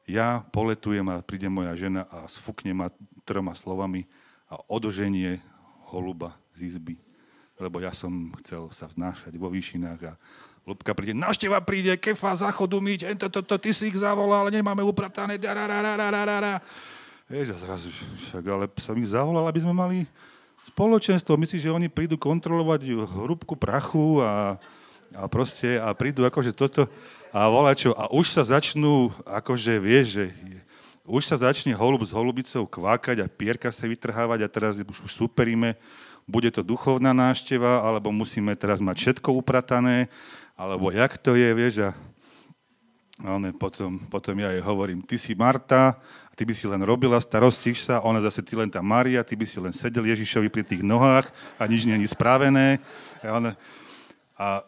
ja 0.09 0.43
poletujem 0.53 1.07
a 1.09 1.25
príde 1.25 1.49
moja 1.49 1.73
žena 1.77 2.09
a 2.09 2.29
sfukne 2.29 2.73
ma 2.73 2.89
troma 3.25 3.53
slovami 3.53 4.09
a 4.49 4.61
odoženie 4.69 5.41
holuba 5.93 6.37
z 6.57 6.75
izby. 6.77 6.97
Lebo 7.59 7.83
ja 7.83 7.91
som 7.91 8.33
chcel 8.41 8.71
sa 8.71 8.87
vznášať 8.87 9.35
vo 9.35 9.51
výšinách 9.51 10.01
a 10.09 10.15
Lubka 10.69 10.93
príde, 10.93 11.17
našteva 11.17 11.65
príde, 11.65 11.97
kefa, 11.97 12.37
záchodu 12.37 12.77
myť, 12.77 13.17
to, 13.17 13.33
to, 13.33 13.41
to, 13.41 13.57
ty 13.57 13.73
si 13.73 13.89
ich 13.89 13.97
zavolal, 13.97 14.53
nemáme 14.53 14.85
upratané. 14.85 15.41
Vieš, 17.29 17.53
a 17.53 17.61
zrazu, 17.61 17.93
však, 17.93 18.41
ale 18.49 18.65
som 18.81 18.97
ich 18.97 19.13
zavolal, 19.13 19.45
aby 19.45 19.61
sme 19.61 19.77
mali 19.77 20.09
spoločenstvo. 20.73 21.37
Myslíš, 21.37 21.69
že 21.69 21.77
oni 21.77 21.93
prídu 21.93 22.17
kontrolovať 22.17 23.05
hrúbku 23.05 23.53
prachu 23.53 24.25
a, 24.25 24.57
a 25.13 25.29
proste, 25.29 25.77
a 25.77 25.93
prídu 25.93 26.25
akože 26.25 26.57
toto 26.57 26.89
a 27.29 27.53
čo. 27.77 27.93
A 28.01 28.09
už 28.09 28.33
sa 28.33 28.49
začnú, 28.49 29.13
akože 29.29 29.77
vieš, 29.77 30.07
že 30.17 30.25
už 31.05 31.29
sa 31.29 31.37
začne 31.37 31.77
holub 31.77 32.01
s 32.01 32.17
holubicou 32.17 32.65
kvákať 32.65 33.21
a 33.21 33.29
pierka 33.29 33.69
sa 33.69 33.85
vytrhávať 33.85 34.49
a 34.49 34.49
teraz 34.49 34.81
už 34.81 35.13
superíme, 35.13 35.77
bude 36.25 36.49
to 36.49 36.65
duchovná 36.65 37.13
nášteva, 37.13 37.85
alebo 37.85 38.09
musíme 38.09 38.57
teraz 38.57 38.81
mať 38.81 38.97
všetko 39.05 39.37
upratané, 39.37 40.09
alebo 40.57 40.89
jak 40.89 41.21
to 41.21 41.37
je, 41.37 41.49
vieš, 41.53 41.75
a 41.85 41.93
one, 43.25 43.53
potom, 43.53 44.01
potom 44.09 44.37
ja 44.41 44.49
jej 44.55 44.65
hovorím, 44.65 45.05
ty 45.05 45.21
si 45.21 45.37
Marta, 45.37 46.01
ty 46.39 46.47
by 46.47 46.55
si 46.55 46.71
len 46.71 46.79
robila, 46.87 47.19
starostíš 47.19 47.91
sa, 47.91 47.99
ona 47.99 48.23
zase 48.23 48.47
ty 48.47 48.55
len 48.55 48.71
tá 48.71 48.79
Maria, 48.79 49.27
ty 49.27 49.35
by 49.35 49.43
si 49.43 49.59
len 49.59 49.75
sedel 49.75 50.07
Ježišovi 50.07 50.47
pri 50.47 50.63
tých 50.63 50.87
nohách 50.87 51.27
a 51.59 51.67
nič 51.67 51.83
je 51.83 52.07
spravené. 52.07 52.79
A, 53.27 53.35
ona, 53.35 53.51
a 54.39 54.63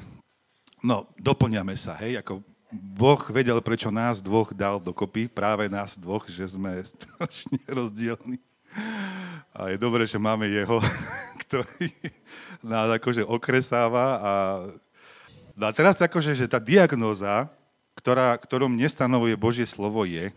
no, 0.88 1.04
doplňame 1.20 1.76
sa, 1.76 2.00
hej, 2.00 2.16
ako 2.24 2.40
Boh 2.72 3.20
vedel, 3.28 3.60
prečo 3.60 3.92
nás 3.92 4.24
dvoch 4.24 4.56
dal 4.56 4.80
dokopy, 4.80 5.28
práve 5.28 5.68
nás 5.68 6.00
dvoch, 6.00 6.24
že 6.24 6.48
sme 6.48 6.80
strašne 6.96 7.60
rozdielni. 7.68 8.40
A 9.52 9.68
je 9.68 9.76
dobré, 9.76 10.08
že 10.08 10.16
máme 10.16 10.48
jeho, 10.48 10.80
ktorý 11.44 11.92
nás 12.64 12.88
akože 12.96 13.28
okresáva. 13.28 14.06
A, 14.16 14.32
no 15.52 15.68
a 15.68 15.72
teraz 15.76 16.00
akože, 16.00 16.32
že 16.32 16.48
tá 16.48 16.56
diagnóza, 16.56 17.52
ktorá, 17.92 18.32
ktorom 18.40 18.72
nestanovuje 18.72 19.36
Božie 19.36 19.68
slovo 19.68 20.08
je, 20.08 20.32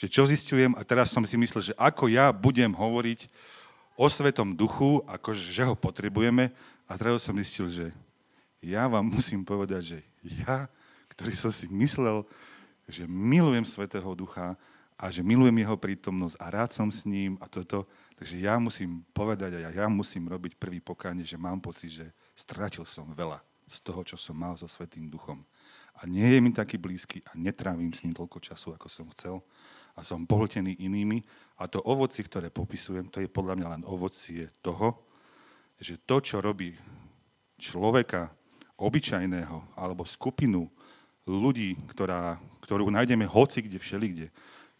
že 0.00 0.08
čo 0.08 0.24
zistujem, 0.24 0.72
a 0.72 0.80
teraz 0.80 1.12
som 1.12 1.20
si 1.28 1.36
myslel, 1.36 1.60
že 1.60 1.74
ako 1.76 2.08
ja 2.08 2.32
budem 2.32 2.72
hovoriť 2.72 3.28
o 4.00 4.08
Svetom 4.08 4.56
duchu, 4.56 5.04
ako 5.04 5.36
že 5.36 5.60
ho 5.68 5.76
potrebujeme, 5.76 6.48
a 6.88 6.96
teraz 6.96 7.20
som 7.20 7.36
zistil, 7.36 7.68
že 7.68 7.92
ja 8.64 8.88
vám 8.88 9.04
musím 9.20 9.44
povedať, 9.44 9.82
že 9.84 9.98
ja, 10.40 10.72
ktorý 11.12 11.36
som 11.36 11.52
si 11.52 11.68
myslel, 11.68 12.24
že 12.88 13.04
milujem 13.04 13.68
Svetého 13.68 14.08
Ducha 14.16 14.56
a 14.96 15.12
že 15.12 15.20
milujem 15.20 15.60
jeho 15.60 15.76
prítomnosť 15.76 16.36
a 16.40 16.46
rád 16.48 16.70
som 16.72 16.88
s 16.88 17.04
ním 17.04 17.36
a 17.36 17.46
toto. 17.46 17.84
Takže 18.16 18.40
ja 18.40 18.56
musím 18.56 19.04
povedať 19.12 19.60
a 19.60 19.68
ja, 19.68 19.84
ja 19.84 19.86
musím 19.88 20.28
robiť 20.28 20.56
prvý 20.56 20.80
pokánie, 20.80 21.24
že 21.24 21.40
mám 21.40 21.60
pocit, 21.60 21.92
že 21.92 22.06
stratil 22.32 22.88
som 22.88 23.08
veľa 23.12 23.40
z 23.68 23.76
toho, 23.84 24.00
čo 24.02 24.16
som 24.16 24.34
mal 24.34 24.56
so 24.56 24.66
Svetým 24.66 25.12
Duchom. 25.12 25.44
A 26.00 26.08
nie 26.08 26.26
je 26.26 26.40
mi 26.40 26.50
taký 26.50 26.80
blízky 26.80 27.22
a 27.28 27.36
netrávim 27.38 27.92
s 27.92 28.02
ním 28.02 28.16
toľko 28.16 28.42
času, 28.42 28.74
ako 28.74 28.88
som 28.90 29.06
chcel. 29.14 29.38
A 30.00 30.04
som 30.04 30.24
pohltený 30.24 30.80
inými. 30.80 31.20
A 31.60 31.68
to 31.68 31.84
ovoci, 31.84 32.24
ktoré 32.24 32.48
popisujem, 32.48 33.12
to 33.12 33.20
je 33.20 33.28
podľa 33.28 33.60
mňa 33.60 33.68
len 33.76 33.82
ovocie 33.84 34.48
toho, 34.64 34.96
že 35.76 36.00
to, 36.08 36.24
čo 36.24 36.40
robí 36.40 36.72
človeka 37.60 38.32
obyčajného 38.80 39.76
alebo 39.76 40.08
skupinu 40.08 40.64
ľudí, 41.28 41.76
ktorá, 41.92 42.40
ktorú 42.64 42.88
nájdeme 42.88 43.28
hoci 43.28 43.60
kde, 43.60 43.76
všelikde, 43.76 44.26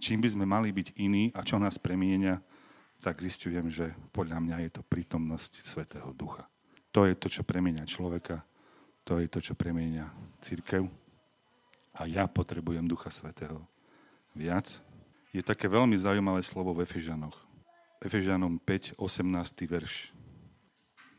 čím 0.00 0.24
by 0.24 0.28
sme 0.32 0.48
mali 0.48 0.72
byť 0.72 0.96
iní 0.96 1.28
a 1.36 1.44
čo 1.44 1.60
nás 1.60 1.76
premienia, 1.76 2.40
tak 3.00 3.20
zistujem, 3.20 3.68
že 3.68 3.92
podľa 4.12 4.40
mňa 4.40 4.56
je 4.68 4.70
to 4.80 4.82
prítomnosť 4.84 5.52
Svetého 5.64 6.12
Ducha. 6.16 6.48
To 6.96 7.04
je 7.04 7.12
to, 7.16 7.28
čo 7.28 7.44
premienia 7.44 7.84
človeka, 7.84 8.40
to 9.04 9.20
je 9.20 9.28
to, 9.28 9.40
čo 9.40 9.52
premienia 9.56 10.08
církev. 10.40 10.84
A 11.96 12.08
ja 12.08 12.28
potrebujem 12.28 12.88
Ducha 12.88 13.12
Svetého 13.12 13.60
viac. 14.36 14.80
Je 15.30 15.46
také 15.46 15.70
veľmi 15.70 15.94
zaujímavé 15.94 16.42
slovo 16.42 16.74
v 16.74 16.82
Efežanoch. 16.82 17.38
Efežanom 18.02 18.58
5, 18.58 18.98
18. 18.98 19.30
verš. 19.70 20.10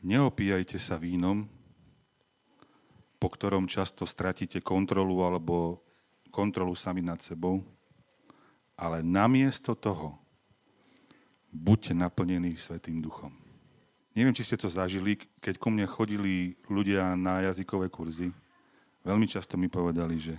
Neopíjajte 0.04 0.76
sa 0.76 1.00
vínom, 1.00 1.48
po 3.16 3.32
ktorom 3.32 3.64
často 3.64 4.04
stratíte 4.04 4.60
kontrolu 4.60 5.24
alebo 5.24 5.80
kontrolu 6.28 6.76
sami 6.76 7.00
nad 7.00 7.24
sebou, 7.24 7.64
ale 8.76 9.00
namiesto 9.00 9.72
toho 9.72 10.20
buďte 11.48 11.96
naplnení 11.96 12.52
Svetým 12.60 13.00
duchom. 13.00 13.32
Neviem, 14.12 14.36
či 14.36 14.44
ste 14.44 14.60
to 14.60 14.68
zažili, 14.68 15.16
keď 15.40 15.56
ku 15.56 15.72
mne 15.72 15.88
chodili 15.88 16.52
ľudia 16.68 17.16
na 17.16 17.48
jazykové 17.48 17.88
kurzy, 17.88 18.28
veľmi 19.08 19.24
často 19.24 19.56
mi 19.56 19.72
povedali, 19.72 20.20
že 20.20 20.36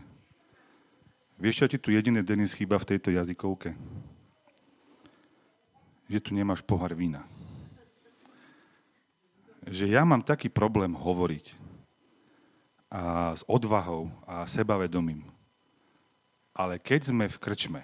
vieš, 1.39 1.63
čo 1.63 1.71
ti 1.71 1.77
tu 1.77 1.89
jediné 1.93 2.21
Denis 2.25 2.53
chýba 2.53 2.77
v 2.81 2.95
tejto 2.95 3.13
jazykovke? 3.13 3.73
Že 6.09 6.19
tu 6.19 6.31
nemáš 6.35 6.61
pohár 6.61 6.91
vína. 6.93 7.23
Že 9.63 9.95
ja 9.95 10.03
mám 10.03 10.19
taký 10.19 10.51
problém 10.51 10.91
hovoriť 10.91 11.55
a 12.93 13.33
s 13.33 13.41
odvahou 13.49 14.13
a 14.29 14.45
sebavedomím. 14.45 15.25
Ale 16.53 16.77
keď 16.77 17.09
sme 17.09 17.25
v 17.25 17.41
krčme 17.41 17.81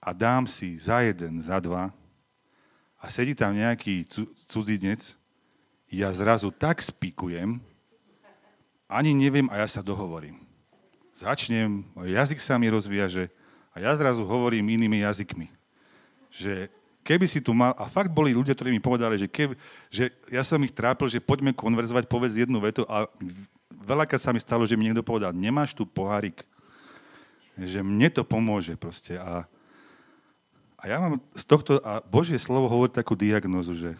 a 0.00 0.08
dám 0.16 0.48
si 0.48 0.80
za 0.80 1.04
jeden, 1.04 1.44
za 1.44 1.60
dva 1.60 1.92
a 2.96 3.04
sedí 3.12 3.36
tam 3.36 3.52
nejaký 3.52 4.08
cudzinec, 4.48 5.12
ja 5.92 6.08
zrazu 6.16 6.48
tak 6.48 6.80
spikujem, 6.80 7.60
ani 8.88 9.10
neviem 9.12 9.50
a 9.52 9.60
ja 9.60 9.68
sa 9.68 9.84
dohovorím. 9.84 10.45
Začnem, 11.16 11.80
jazyk 11.96 12.44
sa 12.44 12.60
mi 12.60 12.68
rozviaže 12.68 13.32
a 13.72 13.80
ja 13.80 13.96
zrazu 13.96 14.20
hovorím 14.20 14.76
inými 14.76 15.00
jazykmi. 15.00 15.48
Že 16.28 16.68
keby 17.00 17.24
si 17.24 17.40
tu 17.40 17.56
mal, 17.56 17.72
a 17.80 17.88
fakt 17.88 18.12
boli 18.12 18.36
ľudia, 18.36 18.52
ktorí 18.52 18.68
mi 18.68 18.84
povedali, 18.84 19.16
že, 19.16 19.24
keby, 19.24 19.56
že 19.88 20.12
ja 20.28 20.44
som 20.44 20.60
ich 20.60 20.76
trápil, 20.76 21.08
že 21.08 21.24
poďme 21.24 21.56
konverzovať, 21.56 22.04
povedz 22.04 22.36
jednu 22.36 22.60
vetu 22.60 22.84
a 22.84 23.08
veľakrát 23.72 24.20
sa 24.20 24.28
mi 24.36 24.44
stalo, 24.44 24.68
že 24.68 24.76
mi 24.76 24.92
niekto 24.92 25.00
povedal, 25.00 25.32
nemáš 25.32 25.72
tu 25.72 25.88
pohárik, 25.88 26.44
že 27.56 27.80
mne 27.80 28.12
to 28.12 28.20
pomôže 28.20 28.76
proste. 28.76 29.16
A, 29.16 29.48
a 30.76 30.82
ja 30.84 31.00
mám 31.00 31.16
z 31.32 31.48
tohto, 31.48 31.80
a 31.80 32.04
Božie 32.04 32.36
slovo 32.36 32.68
hovorí 32.68 32.92
takú 32.92 33.16
diagnozu, 33.16 33.72
že, 33.72 33.92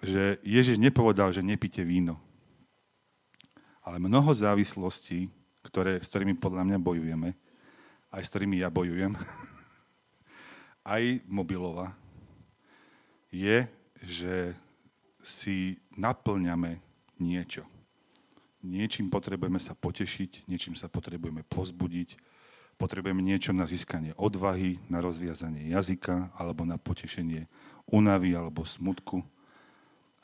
že 0.00 0.40
Ježiš 0.40 0.80
nepovedal, 0.80 1.28
že 1.28 1.44
nepíte 1.44 1.84
víno. 1.84 2.16
Ale 3.80 3.96
mnoho 3.96 4.30
závislostí, 4.32 5.32
ktoré, 5.64 6.00
s 6.00 6.08
ktorými 6.12 6.36
podľa 6.36 6.64
mňa 6.68 6.78
bojujeme, 6.80 7.32
aj 8.10 8.22
s 8.24 8.30
ktorými 8.32 8.60
ja 8.60 8.68
bojujem, 8.68 9.16
aj 10.94 11.24
mobilová, 11.28 11.94
je, 13.30 13.64
že 14.02 14.58
si 15.22 15.78
naplňame 15.94 16.80
niečo. 17.20 17.64
Niečím 18.60 19.08
potrebujeme 19.08 19.60
sa 19.60 19.72
potešiť, 19.72 20.44
niečím 20.44 20.76
sa 20.76 20.88
potrebujeme 20.92 21.44
pozbudiť, 21.48 22.16
potrebujeme 22.76 23.20
niečo 23.24 23.56
na 23.56 23.64
získanie 23.64 24.12
odvahy, 24.20 24.76
na 24.92 25.00
rozviazanie 25.00 25.72
jazyka 25.72 26.32
alebo 26.36 26.68
na 26.68 26.76
potešenie 26.76 27.48
únavy 27.88 28.36
alebo 28.36 28.64
smutku. 28.64 29.24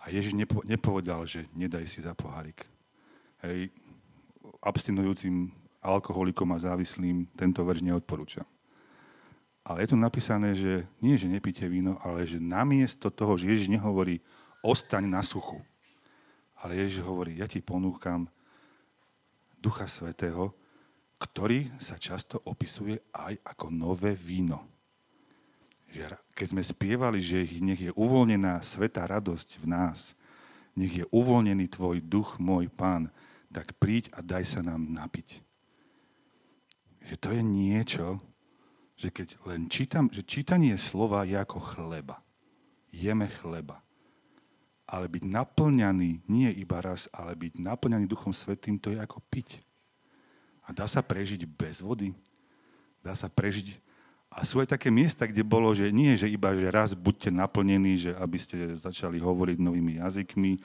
A 0.00 0.12
Ježiš 0.12 0.36
nepo, 0.36 0.60
nepovedal, 0.68 1.24
že 1.24 1.48
nedaj 1.56 1.88
si 1.88 2.04
za 2.04 2.12
pohárik. 2.12 2.64
Hej, 3.44 3.68
abstinujúcim 4.64 5.52
alkoholikom 5.84 6.48
a 6.56 6.62
závislým 6.62 7.28
tento 7.36 7.60
verš 7.60 7.84
neodporúčam. 7.84 8.48
Ale 9.66 9.82
je 9.82 9.92
tu 9.92 9.96
napísané, 9.98 10.54
že 10.54 10.86
nie, 11.02 11.18
že 11.18 11.26
nepíte 11.26 11.66
víno, 11.66 11.98
ale 12.00 12.22
že 12.22 12.38
namiesto 12.38 13.10
toho, 13.10 13.34
že 13.34 13.50
Ježiš 13.50 13.68
nehovorí, 13.74 14.22
ostaň 14.62 15.10
na 15.10 15.22
suchu. 15.26 15.58
Ale 16.62 16.78
Ježiš 16.80 17.04
hovorí, 17.04 17.36
ja 17.38 17.50
ti 17.50 17.60
ponúkam 17.60 18.30
Ducha 19.58 19.90
Svetého, 19.90 20.54
ktorý 21.18 21.66
sa 21.76 21.98
často 22.00 22.40
opisuje 22.46 23.00
aj 23.12 23.36
ako 23.42 23.72
nové 23.72 24.14
víno. 24.14 24.64
Keď 26.36 26.46
sme 26.46 26.62
spievali, 26.62 27.18
že 27.22 27.46
nech 27.58 27.88
je 27.88 27.92
uvoľnená 27.94 28.60
svetá 28.60 29.08
radosť 29.08 29.60
v 29.62 29.66
nás, 29.66 30.12
nech 30.76 30.92
je 30.92 31.04
uvoľnený 31.08 31.72
tvoj 31.72 32.04
duch, 32.04 32.36
môj 32.36 32.68
pán, 32.68 33.08
tak 33.56 33.72
príď 33.80 34.12
a 34.12 34.20
daj 34.20 34.44
sa 34.44 34.60
nám 34.60 34.84
napiť. 34.92 35.40
Že 37.08 37.14
to 37.16 37.28
je 37.32 37.42
niečo, 37.42 38.06
že 39.00 39.08
keď 39.08 39.40
len 39.48 39.72
čítam, 39.72 40.12
že 40.12 40.20
čítanie 40.20 40.76
slova 40.76 41.24
je 41.24 41.40
ako 41.40 41.56
chleba. 41.64 42.20
Jeme 42.92 43.32
chleba 43.32 43.80
ale 44.86 45.10
byť 45.10 45.26
naplňaný 45.26 46.22
nie 46.30 46.50
iba 46.62 46.78
raz, 46.78 47.10
ale 47.10 47.34
byť 47.34 47.58
naplňaný 47.58 48.06
Duchom 48.06 48.30
Svetým, 48.30 48.78
to 48.78 48.94
je 48.94 49.02
ako 49.02 49.18
piť. 49.26 49.58
A 50.62 50.70
dá 50.70 50.86
sa 50.86 51.02
prežiť 51.02 51.42
bez 51.46 51.82
vody. 51.82 52.14
Dá 53.02 53.18
sa 53.18 53.26
prežiť. 53.26 53.82
A 54.30 54.46
sú 54.46 54.62
aj 54.62 54.70
také 54.78 54.90
miesta, 54.90 55.26
kde 55.26 55.42
bolo, 55.42 55.70
že 55.74 55.90
nie, 55.90 56.14
že 56.14 56.30
iba, 56.30 56.54
že 56.54 56.70
raz 56.70 56.94
buďte 56.94 57.34
naplnení, 57.34 57.98
že 57.98 58.12
aby 58.14 58.38
ste 58.38 58.74
začali 58.78 59.18
hovoriť 59.18 59.58
novými 59.58 59.98
jazykmi. 60.02 60.58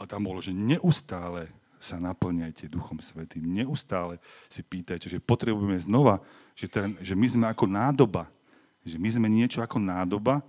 A 0.00 0.04
tam 0.04 0.28
bolo, 0.28 0.40
že 0.44 0.52
neustále 0.52 1.48
sa 1.84 2.00
naplňajte 2.00 2.72
Duchom 2.72 2.98
Svetým. 3.04 3.44
Neustále 3.44 4.16
si 4.48 4.64
pýtajte, 4.64 5.12
že 5.12 5.20
potrebujeme 5.20 5.76
znova, 5.76 6.24
že, 6.56 6.64
ten, 6.66 6.96
že 7.04 7.12
my 7.12 7.26
sme 7.28 7.46
ako 7.52 7.68
nádoba. 7.68 8.32
Že 8.80 8.96
my 8.96 9.08
sme 9.12 9.28
niečo 9.28 9.60
ako 9.60 9.76
nádoba, 9.76 10.40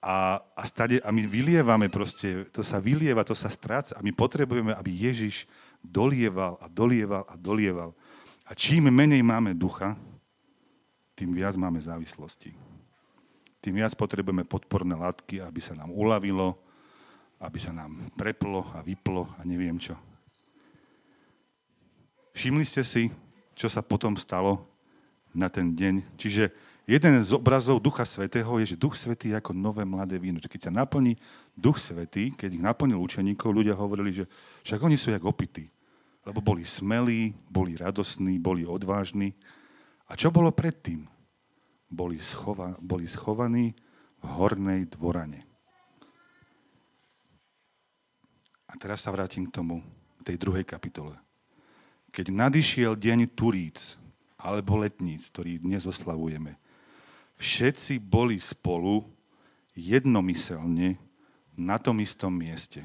a, 0.00 0.40
a, 0.56 0.64
stade, 0.64 0.96
a 1.04 1.12
my 1.12 1.28
vylievame 1.28 1.92
proste, 1.92 2.48
to 2.48 2.64
sa 2.64 2.80
vylieva, 2.80 3.20
to 3.20 3.36
sa 3.36 3.52
stráca 3.52 3.92
a 3.92 4.00
my 4.00 4.16
potrebujeme, 4.16 4.72
aby 4.72 4.96
Ježiš 4.96 5.44
dolieval 5.84 6.56
a 6.56 6.72
dolieval 6.72 7.28
a 7.28 7.36
dolieval. 7.36 7.92
A 8.48 8.56
čím 8.56 8.88
menej 8.88 9.20
máme 9.20 9.52
ducha, 9.52 9.94
tým 11.12 11.36
viac 11.36 11.52
máme 11.60 11.76
závislosti. 11.84 12.56
Tým 13.60 13.76
viac 13.76 13.92
potrebujeme 13.92 14.48
podporné 14.48 14.96
látky, 14.96 15.44
aby 15.44 15.60
sa 15.60 15.76
nám 15.76 15.92
uľavilo, 15.92 16.56
aby 17.44 17.60
sa 17.60 17.76
nám 17.76 18.08
preplo 18.16 18.64
a 18.72 18.80
vyplo 18.80 19.28
a 19.36 19.44
neviem 19.44 19.76
čo. 19.76 19.92
Všimli 22.40 22.64
ste 22.64 22.80
si, 22.80 23.12
čo 23.52 23.68
sa 23.68 23.84
potom 23.84 24.16
stalo 24.16 24.64
na 25.36 25.52
ten 25.52 25.76
deň? 25.76 26.16
Čiže 26.16 26.48
jeden 26.88 27.20
z 27.20 27.36
obrazov 27.36 27.84
Ducha 27.84 28.08
Svetého 28.08 28.48
je, 28.64 28.72
že 28.72 28.80
Duch 28.80 28.96
Svetý 28.96 29.28
je 29.28 29.36
ako 29.36 29.52
nové 29.52 29.84
mladé 29.84 30.16
víno. 30.16 30.40
Keď 30.40 30.72
ťa 30.72 30.80
naplní 30.80 31.20
Duch 31.52 31.76
Svetý, 31.76 32.32
keď 32.32 32.56
ich 32.56 32.64
naplnil 32.64 32.96
učeníkov, 32.96 33.52
ľudia 33.52 33.76
hovorili, 33.76 34.16
že 34.16 34.24
však 34.64 34.80
oni 34.80 34.96
sú 34.96 35.12
jak 35.12 35.20
opití. 35.20 35.68
Lebo 36.24 36.40
boli 36.40 36.64
smelí, 36.64 37.36
boli 37.44 37.76
radosní, 37.76 38.40
boli 38.40 38.64
odvážni. 38.64 39.36
A 40.08 40.16
čo 40.16 40.32
bolo 40.32 40.48
predtým? 40.48 41.04
Boli, 41.92 42.16
schova, 42.24 42.72
boli 42.80 43.04
schovaní 43.04 43.76
v 44.16 44.24
hornej 44.24 44.88
dvorane. 44.88 45.44
A 48.64 48.80
teraz 48.80 49.04
sa 49.04 49.12
vrátim 49.12 49.44
k 49.44 49.60
tomu, 49.60 49.84
k 50.24 50.32
tej 50.32 50.40
druhej 50.40 50.64
kapitole. 50.64 51.20
Keď 52.10 52.26
nadišiel 52.34 52.98
deň 52.98 53.30
Turíc, 53.38 53.94
alebo 54.34 54.82
letníc, 54.82 55.30
ktorý 55.30 55.62
dnes 55.62 55.86
oslavujeme, 55.86 56.58
všetci 57.38 58.02
boli 58.02 58.42
spolu 58.42 59.06
jednomyselne 59.78 60.98
na 61.54 61.76
tom 61.78 62.02
istom 62.02 62.34
mieste. 62.34 62.82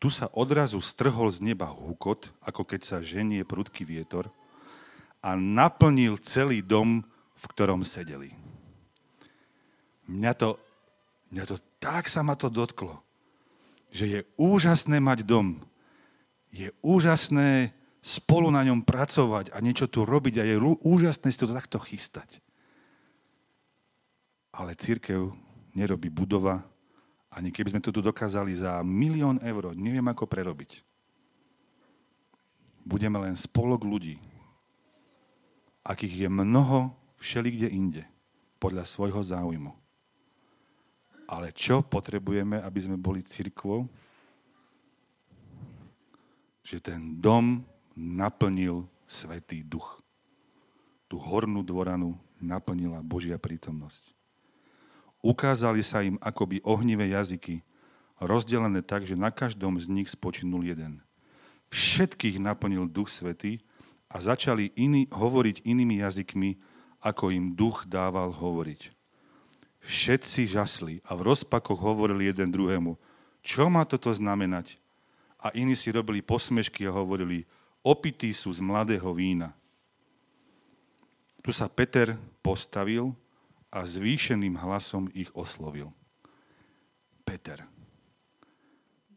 tu 0.00 0.08
sa 0.08 0.32
odrazu 0.32 0.80
strhol 0.80 1.28
z 1.28 1.44
neba 1.44 1.68
húkot, 1.68 2.32
ako 2.40 2.64
keď 2.64 2.80
sa 2.80 3.04
ženie 3.04 3.44
prudký 3.44 3.84
vietor 3.84 4.32
a 5.20 5.36
naplnil 5.36 6.16
celý 6.16 6.64
dom, 6.64 7.04
v 7.36 7.44
ktorom 7.52 7.84
sedeli. 7.84 8.32
Mňa 10.08 10.32
to, 10.40 10.56
mňa 11.28 11.44
to 11.44 11.56
tak 11.76 12.08
sa 12.08 12.24
ma 12.24 12.32
to 12.32 12.48
dotklo, 12.48 12.96
že 13.92 14.04
je 14.08 14.20
úžasné 14.40 14.96
mať 15.04 15.28
dom. 15.28 15.60
Je 16.48 16.72
úžasné 16.80 17.76
spolu 18.00 18.48
na 18.48 18.64
ňom 18.64 18.80
pracovať 18.80 19.52
a 19.52 19.60
niečo 19.60 19.84
tu 19.88 20.08
robiť 20.08 20.40
a 20.40 20.44
je 20.48 20.56
úžasné 20.84 21.28
si 21.28 21.38
to 21.40 21.48
takto 21.48 21.76
chystať. 21.80 22.40
Ale 24.50 24.74
církev 24.74 25.30
nerobí 25.76 26.10
budova, 26.10 26.64
ani 27.30 27.54
keby 27.54 27.76
sme 27.76 27.84
to 27.84 27.94
tu 27.94 28.02
dokázali 28.02 28.56
za 28.56 28.82
milión 28.82 29.38
eur, 29.44 29.76
neviem 29.76 30.04
ako 30.10 30.26
prerobiť. 30.26 30.82
Budeme 32.82 33.20
len 33.22 33.36
spolok 33.38 33.86
ľudí, 33.86 34.18
akých 35.86 36.26
je 36.26 36.28
mnoho 36.32 36.90
všelikde 37.20 37.68
inde, 37.70 38.02
podľa 38.56 38.88
svojho 38.88 39.20
záujmu. 39.24 39.72
Ale 41.30 41.54
čo 41.54 41.84
potrebujeme, 41.86 42.58
aby 42.58 42.80
sme 42.82 42.98
boli 42.98 43.22
církvou? 43.22 43.86
Že 46.66 46.78
ten 46.82 47.00
dom 47.22 47.62
naplnil 47.96 48.86
Svetý 49.10 49.66
Duch. 49.66 49.98
Tú 51.10 51.18
hornú 51.18 51.66
dvoranu 51.66 52.14
naplnila 52.38 53.02
Božia 53.02 53.36
prítomnosť. 53.36 54.14
Ukázali 55.20 55.84
sa 55.84 56.00
im 56.00 56.16
akoby 56.22 56.64
ohnivé 56.64 57.12
jazyky, 57.12 57.60
rozdelené 58.22 58.80
tak, 58.80 59.04
že 59.04 59.18
na 59.18 59.28
každom 59.28 59.76
z 59.76 59.90
nich 59.90 60.08
spočinul 60.08 60.64
jeden. 60.64 61.02
Všetkých 61.68 62.40
naplnil 62.40 62.88
Duch 62.88 63.12
Svetý 63.12 63.60
a 64.10 64.18
začali 64.18 64.72
iní, 64.74 65.06
hovoriť 65.12 65.62
inými 65.66 66.00
jazykmi, 66.02 66.56
ako 67.00 67.30
im 67.32 67.52
Duch 67.54 67.84
dával 67.86 68.32
hovoriť. 68.32 68.92
Všetci 69.80 70.44
žasli 70.44 71.00
a 71.08 71.16
v 71.16 71.32
rozpakoch 71.32 71.80
hovorili 71.80 72.28
jeden 72.28 72.52
druhému, 72.52 73.00
čo 73.40 73.72
má 73.72 73.88
toto 73.88 74.12
znamenať? 74.12 74.76
A 75.40 75.48
iní 75.56 75.72
si 75.72 75.88
robili 75.88 76.20
posmešky 76.20 76.84
a 76.84 76.92
hovorili, 76.92 77.48
opití 77.80 78.32
sú 78.32 78.52
z 78.52 78.60
mladého 78.60 79.08
vína. 79.12 79.52
Tu 81.40 81.50
sa 81.52 81.68
Peter 81.68 82.16
postavil 82.44 83.16
a 83.72 83.86
zvýšeným 83.86 84.60
hlasom 84.60 85.08
ich 85.16 85.32
oslovil. 85.32 85.88
Peter. 87.24 87.64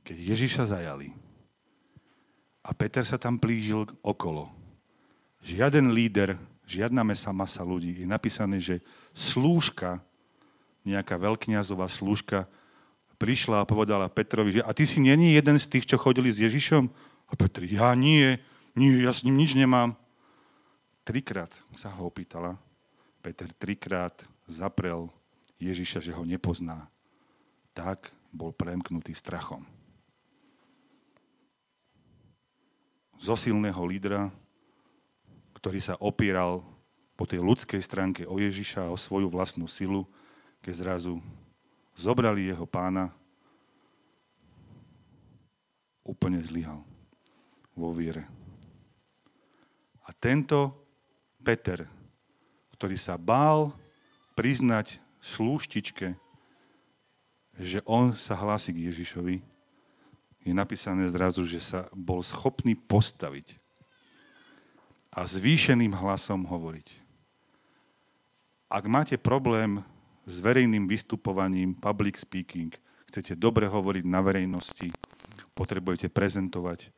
Keď 0.05 0.17
Ježiša 0.19 0.63
zajali 0.69 1.11
a 2.63 2.71
Peter 2.71 3.03
sa 3.03 3.19
tam 3.19 3.35
plížil 3.35 3.89
okolo, 3.99 4.51
žiaden 5.43 5.91
líder, 5.91 6.39
žiadna 6.63 7.03
mesa 7.03 7.35
masa 7.35 7.65
ľudí, 7.65 8.03
je 8.03 8.07
napísané, 8.07 8.61
že 8.61 8.79
slúžka, 9.11 9.99
nejaká 10.83 11.15
veľkňazová 11.19 11.87
slúžka, 11.87 12.47
prišla 13.19 13.63
a 13.63 13.67
povedala 13.67 14.11
Petrovi, 14.11 14.59
že 14.59 14.61
a 14.67 14.71
ty 14.75 14.83
si 14.83 14.99
není 14.99 15.31
jeden 15.31 15.55
z 15.55 15.65
tých, 15.71 15.87
čo 15.87 15.95
chodili 15.95 16.27
s 16.27 16.43
Ježišom? 16.43 16.91
A 17.31 17.33
Petr, 17.39 17.63
ja 17.63 17.95
nie, 17.95 18.35
nie, 18.73 19.05
ja 19.05 19.13
s 19.13 19.21
ním 19.21 19.37
nič 19.37 19.53
nemám. 19.53 19.93
Trikrát 21.05 21.53
sa 21.77 21.93
ho 21.93 22.09
opýtala. 22.09 22.57
Peter 23.21 23.51
trikrát 23.55 24.25
zaprel 24.49 25.07
Ježiša, 25.61 26.03
že 26.03 26.11
ho 26.11 26.27
nepozná, 26.27 26.89
tak 27.71 28.11
bol 28.33 28.51
premknutý 28.51 29.15
strachom. 29.15 29.63
Zo 33.15 33.39
silného 33.39 33.79
lídra, 33.87 34.27
ktorý 35.55 35.79
sa 35.79 35.95
opieral 36.01 36.65
po 37.15 37.23
tej 37.23 37.39
ľudskej 37.39 37.79
stránke 37.79 38.27
o 38.27 38.35
Ježiša 38.35 38.89
a 38.89 38.91
o 38.91 38.99
svoju 38.99 39.31
vlastnú 39.31 39.69
silu, 39.69 40.03
keď 40.59 40.73
zrazu 40.75 41.23
zobrali 41.95 42.49
jeho 42.51 42.67
pána, 42.67 43.13
úplne 46.03 46.43
zlyhal 46.43 46.83
vo 47.77 47.95
viere. 47.95 48.27
A 50.03 50.11
tento 50.11 50.75
Peter, 51.39 51.87
ktorý 52.75 52.99
sa 52.99 53.15
bál 53.15 53.71
priznať 54.35 54.99
slúštičke, 55.23 56.15
že 57.59 57.79
on 57.85 58.11
sa 58.11 58.35
hlási 58.35 58.73
k 58.75 58.91
Ježišovi, 58.91 59.35
je 60.43 60.51
napísané 60.51 61.07
zrazu, 61.07 61.47
že 61.47 61.63
sa 61.63 61.87
bol 61.95 62.19
schopný 62.19 62.75
postaviť 62.75 63.55
a 65.13 65.23
zvýšeným 65.23 65.95
hlasom 65.95 66.43
hovoriť. 66.43 66.87
Ak 68.67 68.83
máte 68.89 69.15
problém 69.15 69.85
s 70.25 70.41
verejným 70.41 70.89
vystupovaním, 70.89 71.77
public 71.77 72.17
speaking, 72.17 72.73
chcete 73.07 73.37
dobre 73.37 73.69
hovoriť 73.69 74.03
na 74.09 74.19
verejnosti, 74.25 74.89
potrebujete 75.53 76.09
prezentovať, 76.09 76.89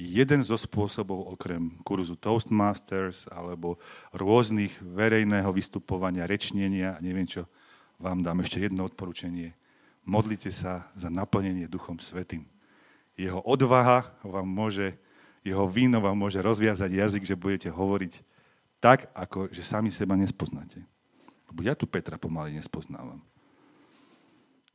jeden 0.00 0.40
zo 0.40 0.56
spôsobov 0.56 1.36
okrem 1.36 1.76
kurzu 1.84 2.16
Toastmasters 2.16 3.28
alebo 3.28 3.76
rôznych 4.16 4.72
verejného 4.80 5.52
vystupovania, 5.52 6.24
rečnenia 6.24 6.96
a 6.96 7.02
neviem 7.04 7.28
čo, 7.28 7.44
vám 8.00 8.24
dám 8.24 8.40
ešte 8.40 8.64
jedno 8.64 8.88
odporúčanie. 8.88 9.52
Modlite 10.08 10.48
sa 10.48 10.88
za 10.96 11.12
naplnenie 11.12 11.68
Duchom 11.68 12.00
Svetým. 12.00 12.48
Jeho 13.12 13.44
odvaha 13.44 14.08
vám 14.24 14.48
môže, 14.48 14.96
jeho 15.44 15.68
víno 15.68 16.00
vám 16.00 16.16
môže 16.16 16.40
rozviazať 16.40 16.88
jazyk, 16.88 17.22
že 17.28 17.36
budete 17.36 17.68
hovoriť 17.68 18.24
tak, 18.80 19.12
ako 19.12 19.52
že 19.52 19.60
sami 19.60 19.92
seba 19.92 20.16
nespoznáte. 20.16 20.80
Lebo 21.52 21.60
ja 21.60 21.76
tu 21.76 21.84
Petra 21.84 22.16
pomaly 22.16 22.56
nespoznávam. 22.56 23.20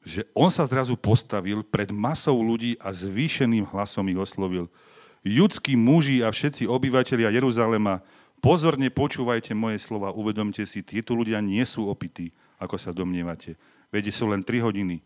Že 0.05 0.29
on 0.37 0.53
sa 0.53 0.69
zrazu 0.69 0.93
postavil 0.93 1.65
pred 1.65 1.89
masou 1.89 2.37
ľudí 2.37 2.77
a 2.77 2.93
zvýšeným 2.93 3.65
hlasom 3.73 4.05
ich 4.05 4.21
oslovil– 4.21 4.69
Judskí 5.25 5.73
muži 5.73 6.21
a 6.21 6.29
všetci 6.29 6.69
obyvateľia 6.69 7.33
Jeruzalema, 7.33 8.05
pozorne 8.45 8.93
počúvajte 8.93 9.57
moje 9.57 9.81
slova, 9.81 10.13
uvedomte 10.13 10.61
si, 10.69 10.85
tieto 10.85 11.17
ľudia 11.17 11.41
nie 11.41 11.65
sú 11.65 11.89
opití, 11.89 12.29
ako 12.61 12.77
sa 12.77 12.93
domnievate. 12.93 13.57
Vede 13.89 14.13
sú 14.13 14.29
len 14.29 14.45
3 14.45 14.61
hodiny. 14.61 15.01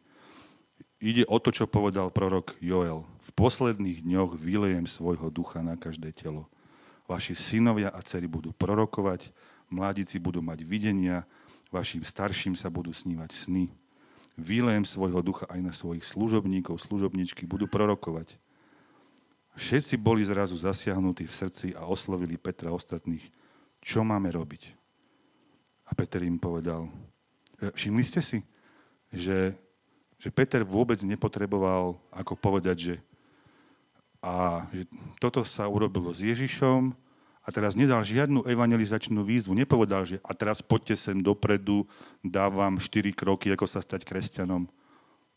Ide 0.99 1.23
o 1.31 1.39
to, 1.39 1.55
čo 1.55 1.71
povedal 1.71 2.11
prorok 2.11 2.59
Joel. 2.59 3.07
V 3.23 3.29
posledných 3.31 4.03
dňoch 4.03 4.35
vylejem 4.35 4.83
svojho 4.91 5.31
ducha 5.31 5.63
na 5.63 5.79
každé 5.79 6.11
telo. 6.11 6.51
Vaši 7.07 7.31
synovia 7.31 7.87
a 7.87 8.03
dcery 8.03 8.27
budú 8.27 8.51
prorokovať, 8.51 9.31
mladíci 9.71 10.19
budú 10.19 10.43
mať 10.43 10.67
videnia, 10.67 11.23
vašim 11.71 12.03
starším 12.03 12.59
sa 12.59 12.67
budú 12.67 12.91
snívať 12.91 13.31
sny. 13.31 13.71
Vylejem 14.35 14.83
svojho 14.83 15.23
ducha 15.23 15.47
aj 15.47 15.59
na 15.63 15.71
svojich 15.71 16.03
služobníkov, 16.03 16.75
služobničky 16.83 17.47
budú 17.47 17.71
prorokovať. 17.71 18.35
Všetci 19.59 19.99
boli 19.99 20.23
zrazu 20.23 20.55
zasiahnutí 20.55 21.27
v 21.27 21.35
srdci 21.35 21.67
a 21.75 21.83
oslovili 21.83 22.39
Petra 22.39 22.71
ostatných, 22.71 23.27
čo 23.83 24.07
máme 24.07 24.31
robiť. 24.31 24.71
A 25.83 25.91
Peter 25.91 26.23
im 26.23 26.39
povedal, 26.39 26.87
e, 27.59 27.67
všimli 27.67 27.99
ste 28.07 28.23
si, 28.23 28.39
že, 29.11 29.51
že 30.15 30.31
Peter 30.31 30.63
vôbec 30.63 31.03
nepotreboval 31.03 31.99
ako 32.07 32.39
povedať, 32.39 32.77
že, 32.79 32.95
a, 34.23 34.63
že 34.71 34.87
toto 35.19 35.43
sa 35.43 35.67
urobilo 35.67 36.15
s 36.15 36.23
Ježišom 36.23 36.95
a 37.43 37.47
teraz 37.51 37.75
nedal 37.75 37.99
žiadnu 37.99 38.47
evangelizačnú 38.47 39.19
výzvu. 39.27 39.59
Nepovedal, 39.59 40.07
že 40.07 40.23
a 40.23 40.31
teraz 40.31 40.63
poďte 40.63 40.95
sem 40.95 41.19
dopredu, 41.19 41.83
dávam 42.23 42.79
štyri 42.79 43.11
kroky, 43.11 43.51
ako 43.51 43.67
sa 43.67 43.83
stať 43.83 44.07
kresťanom. 44.07 44.71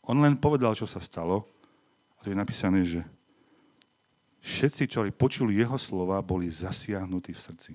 On 0.07 0.17
len 0.23 0.39
povedal, 0.39 0.79
čo 0.79 0.87
sa 0.87 1.03
stalo. 1.03 1.43
A 2.15 2.23
to 2.23 2.31
je 2.31 2.39
napísané, 2.39 2.87
že 2.87 3.03
všetci, 4.43 4.83
čo 4.91 5.07
počuli 5.15 5.63
jeho 5.63 5.79
slova, 5.79 6.19
boli 6.19 6.51
zasiahnutí 6.51 7.31
v 7.31 7.41
srdci. 7.41 7.73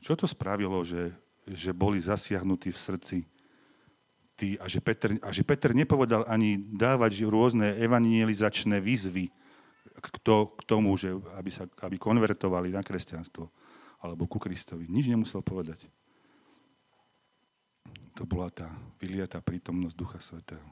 Čo 0.00 0.16
to 0.16 0.24
spravilo, 0.24 0.80
že, 0.80 1.12
že 1.44 1.76
boli 1.76 2.00
zasiahnutí 2.00 2.72
v 2.72 2.80
srdci 2.80 3.18
tí, 4.36 4.56
a, 4.58 4.66
že 4.66 4.80
Peter, 4.80 5.14
a 5.20 5.28
že 5.30 5.46
Peter 5.46 5.76
nepovedal 5.76 6.26
ani 6.26 6.58
dávať 6.58 7.22
rôzne 7.28 7.76
evangelizačné 7.78 8.82
výzvy 8.82 9.30
k, 10.00 10.06
to, 10.20 10.52
k 10.58 10.60
tomu, 10.66 10.96
že 10.98 11.14
aby 11.38 11.50
sa 11.52 11.64
aby 11.84 11.96
konvertovali 12.00 12.74
na 12.74 12.82
kresťanstvo 12.82 13.46
alebo 14.04 14.28
ku 14.28 14.36
Kristovi. 14.36 14.84
Nič 14.90 15.08
nemusel 15.08 15.40
povedať. 15.40 15.88
To 18.14 18.28
bola 18.28 18.52
tá 18.52 18.68
vyliatá 19.00 19.40
prítomnosť 19.40 19.96
Ducha 19.96 20.20
Svetého. 20.20 20.68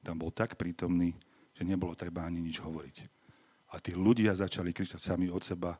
Tam 0.00 0.18
bol 0.18 0.32
tak 0.32 0.56
prítomný, 0.58 1.14
že 1.54 1.62
nebolo 1.62 1.94
treba 1.94 2.26
ani 2.26 2.42
nič 2.42 2.58
hovoriť. 2.58 3.13
A 3.74 3.82
tí 3.82 3.90
ľudia 3.98 4.30
začali 4.38 4.70
kričať 4.70 5.02
sami 5.02 5.26
od 5.26 5.42
seba, 5.42 5.74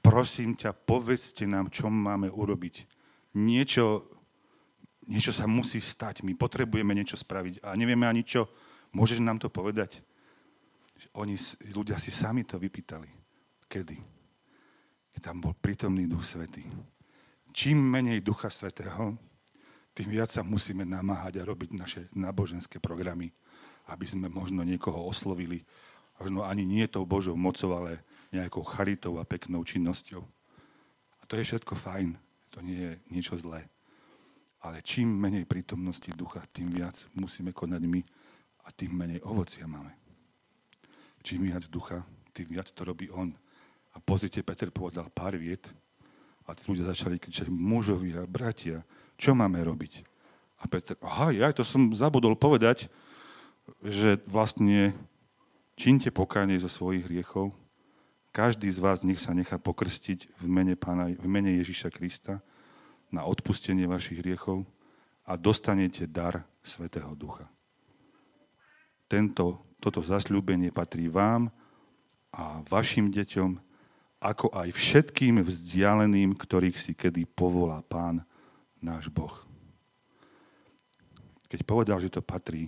prosím 0.00 0.56
ťa, 0.56 0.72
povedzte 0.72 1.44
nám, 1.44 1.68
čo 1.68 1.92
máme 1.92 2.32
urobiť. 2.32 2.88
Niečo, 3.36 4.08
niečo 5.06 5.30
sa 5.36 5.44
musí 5.44 5.78
stať, 5.84 6.24
my 6.24 6.32
potrebujeme 6.32 6.96
niečo 6.96 7.20
spraviť 7.20 7.60
a 7.60 7.76
nevieme 7.76 8.08
ani 8.08 8.24
čo. 8.24 8.48
Môžeš 8.96 9.20
nám 9.20 9.36
to 9.36 9.52
povedať? 9.52 10.00
Oni, 11.18 11.36
ľudia 11.74 12.00
si 12.00 12.08
sami 12.08 12.48
to 12.48 12.56
vypýtali. 12.56 13.10
Kedy? 13.68 13.96
Keď 15.12 15.20
tam 15.20 15.42
bol 15.44 15.52
prítomný 15.52 16.08
Duch 16.08 16.24
Svetý. 16.24 16.64
Čím 17.54 17.78
menej 17.78 18.18
Ducha 18.18 18.50
Svetého, 18.50 19.14
tým 19.94 20.10
viac 20.10 20.26
sa 20.26 20.42
musíme 20.42 20.82
namáhať 20.82 21.38
a 21.38 21.46
robiť 21.46 21.70
naše 21.70 22.00
náboženské 22.18 22.82
programy, 22.82 23.30
aby 23.94 24.06
sme 24.10 24.26
možno 24.26 24.66
niekoho 24.66 25.06
oslovili, 25.06 25.62
možno 26.20 26.46
ani 26.46 26.64
nie 26.64 26.86
tou 26.86 27.02
Božou 27.06 27.34
mocou, 27.34 27.74
ale 27.74 28.02
nejakou 28.34 28.62
charitou 28.66 29.18
a 29.18 29.24
peknou 29.24 29.62
činnosťou. 29.62 30.22
A 31.20 31.22
to 31.26 31.38
je 31.38 31.46
všetko 31.46 31.74
fajn, 31.78 32.18
to 32.50 32.58
nie 32.60 32.78
je 32.78 32.92
niečo 33.10 33.38
zlé. 33.38 33.66
Ale 34.64 34.80
čím 34.80 35.12
menej 35.12 35.44
prítomnosti 35.44 36.08
ducha, 36.16 36.42
tým 36.50 36.72
viac 36.72 36.96
musíme 37.14 37.52
konať 37.52 37.82
my 37.84 38.00
a 38.64 38.72
tým 38.72 38.96
menej 38.96 39.20
ovocia 39.22 39.68
máme. 39.68 39.92
Čím 41.24 41.52
viac 41.52 41.68
ducha, 41.68 42.04
tým 42.32 42.48
viac 42.48 42.68
to 42.72 42.84
robí 42.84 43.08
on. 43.12 43.32
A 43.94 44.00
pozrite, 44.02 44.42
Peter 44.42 44.68
povedal 44.74 45.06
pár 45.12 45.38
viet 45.38 45.68
a 46.44 46.52
tí 46.52 46.66
ľudia 46.68 46.90
začali 46.90 47.16
kričať, 47.16 47.48
mužovia, 47.48 48.26
bratia, 48.28 48.84
čo 49.16 49.32
máme 49.32 49.62
robiť? 49.62 50.04
A 50.60 50.68
Peter, 50.68 50.96
aha, 51.00 51.32
ja 51.32 51.48
to 51.52 51.64
som 51.64 51.92
zabudol 51.92 52.36
povedať, 52.36 52.88
že 53.80 54.20
vlastne 54.28 54.92
činte 55.74 56.10
pokánie 56.10 56.58
zo 56.58 56.70
svojich 56.70 57.06
hriechov. 57.06 57.54
Každý 58.34 58.66
z 58.70 58.78
vás 58.82 59.06
nech 59.06 59.22
sa 59.22 59.30
nechá 59.30 59.58
pokrstiť 59.62 60.42
v 60.42 60.46
mene, 60.50 60.74
Pána, 60.74 61.10
v 61.10 61.26
mene 61.30 61.54
Ježiša 61.62 61.90
Krista 61.94 62.42
na 63.14 63.22
odpustenie 63.26 63.86
vašich 63.86 64.18
hriechov 64.18 64.66
a 65.22 65.38
dostanete 65.38 66.10
dar 66.10 66.42
Svetého 66.64 67.14
Ducha. 67.14 67.46
Tento, 69.06 69.62
toto 69.78 70.02
zasľúbenie 70.02 70.74
patrí 70.74 71.06
vám 71.06 71.46
a 72.34 72.58
vašim 72.66 73.14
deťom, 73.14 73.50
ako 74.18 74.50
aj 74.50 74.72
všetkým 74.72 75.44
vzdialeným, 75.44 76.34
ktorých 76.34 76.74
si 76.80 76.96
kedy 76.96 77.28
povolá 77.28 77.84
Pán 77.86 78.24
náš 78.82 79.12
Boh. 79.12 79.44
Keď 81.46 81.60
povedal, 81.62 82.02
že 82.02 82.10
to 82.10 82.24
patrí, 82.24 82.66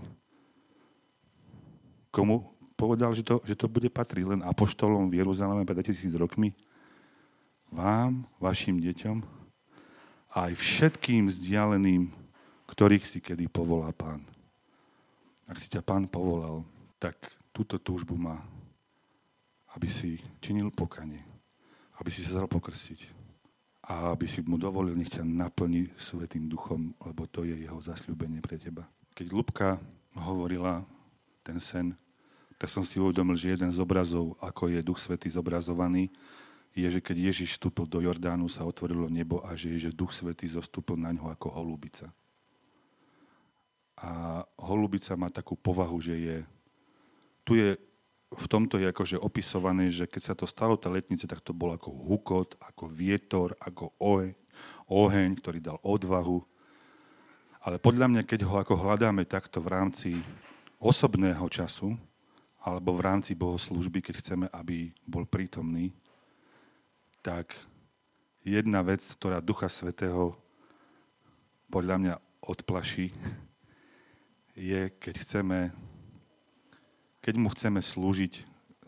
komu 2.14 2.55
povedal, 2.76 3.16
že 3.16 3.24
to, 3.24 3.40
že 3.42 3.56
to 3.56 3.66
bude 3.66 3.88
patriť 3.88 4.24
len 4.36 4.40
apoštolom 4.44 5.08
v 5.08 5.24
Jeruzaleme 5.24 5.64
pred 5.64 5.80
2000 5.80 6.12
rokmi? 6.20 6.52
Vám, 7.72 8.28
vašim 8.38 8.78
deťom? 8.78 9.36
aj 10.36 10.52
všetkým 10.52 11.32
vzdialeným, 11.32 12.12
ktorých 12.68 13.08
si 13.08 13.24
kedy 13.24 13.48
povolá 13.48 13.88
pán. 13.96 14.20
Ak 15.48 15.56
si 15.56 15.72
ťa 15.72 15.80
pán 15.80 16.04
povolal, 16.12 16.60
tak 17.00 17.16
túto 17.56 17.80
túžbu 17.80 18.20
má, 18.20 18.36
aby 19.72 19.88
si 19.88 20.20
činil 20.44 20.68
pokanie, 20.68 21.24
aby 21.96 22.12
si 22.12 22.20
sa 22.20 22.36
dal 22.36 22.50
pokrstiť 22.52 23.16
a 23.88 24.12
aby 24.12 24.28
si 24.28 24.44
mu 24.44 24.60
dovolil, 24.60 24.92
nech 24.92 25.08
ťa 25.08 25.24
naplní 25.24 25.88
Svetým 25.96 26.50
duchom, 26.50 26.92
lebo 27.00 27.24
to 27.30 27.48
je 27.48 27.56
jeho 27.56 27.78
zasľúbenie 27.80 28.44
pre 28.44 28.60
teba. 28.60 28.84
Keď 29.16 29.32
Lubka 29.32 29.80
hovorila 30.20 30.84
ten 31.40 31.56
sen, 31.62 31.96
tak 32.56 32.72
som 32.72 32.84
si 32.84 32.96
uvedomil, 32.96 33.36
že 33.36 33.52
jeden 33.52 33.68
z 33.68 33.78
obrazov, 33.80 34.36
ako 34.40 34.72
je 34.72 34.80
Duch 34.80 35.00
Svetý 35.00 35.28
zobrazovaný, 35.28 36.08
je, 36.76 36.88
že 36.88 37.00
keď 37.00 37.32
Ježiš 37.32 37.56
vstúpil 37.56 37.88
do 37.88 38.04
Jordánu, 38.04 38.48
sa 38.52 38.68
otvorilo 38.68 39.08
nebo 39.08 39.40
a 39.40 39.56
že, 39.56 39.72
že 39.80 39.96
Duch 39.96 40.12
Svetý 40.12 40.44
zostúpil 40.44 41.00
na 41.00 41.08
ňo 41.12 41.32
ako 41.32 41.48
holubica. 41.56 42.12
A 43.96 44.44
holubica 44.60 45.16
má 45.16 45.32
takú 45.32 45.56
povahu, 45.56 45.96
že 46.04 46.14
je... 46.20 46.36
Tu 47.48 47.64
je 47.64 47.68
v 48.26 48.46
tomto 48.50 48.76
je 48.76 48.90
akože 48.90 49.16
opisované, 49.22 49.86
že 49.88 50.04
keď 50.04 50.22
sa 50.22 50.34
to 50.34 50.44
stalo, 50.50 50.74
tá 50.74 50.90
letnice, 50.90 51.24
tak 51.30 51.40
to 51.40 51.54
bol 51.54 51.70
ako 51.70 51.94
hukot, 51.94 52.58
ako 52.58 52.90
vietor, 52.90 53.54
ako 53.62 53.94
oheň, 54.02 54.34
oheň, 54.90 55.30
ktorý 55.38 55.58
dal 55.62 55.78
odvahu. 55.86 56.42
Ale 57.62 57.78
podľa 57.78 58.10
mňa, 58.10 58.22
keď 58.26 58.44
ho 58.44 58.58
ako 58.58 58.74
hľadáme 58.74 59.22
takto 59.24 59.62
v 59.62 59.70
rámci 59.70 60.10
osobného 60.82 61.46
času, 61.46 61.94
alebo 62.66 62.98
v 62.98 63.04
rámci 63.06 63.38
bohoslúžby, 63.38 64.02
keď 64.02 64.14
chceme, 64.18 64.46
aby 64.50 64.90
bol 65.06 65.22
prítomný, 65.22 65.94
tak 67.22 67.54
jedna 68.42 68.82
vec, 68.82 69.06
ktorá 69.06 69.38
Ducha 69.38 69.70
Svetého 69.70 70.34
podľa 71.70 71.96
mňa 72.02 72.14
odplaší, 72.42 73.14
je, 74.58 74.90
keď 74.98 75.14
chceme, 75.22 75.70
keď 77.22 77.34
mu 77.38 77.54
chceme 77.54 77.78
slúžiť 77.78 78.34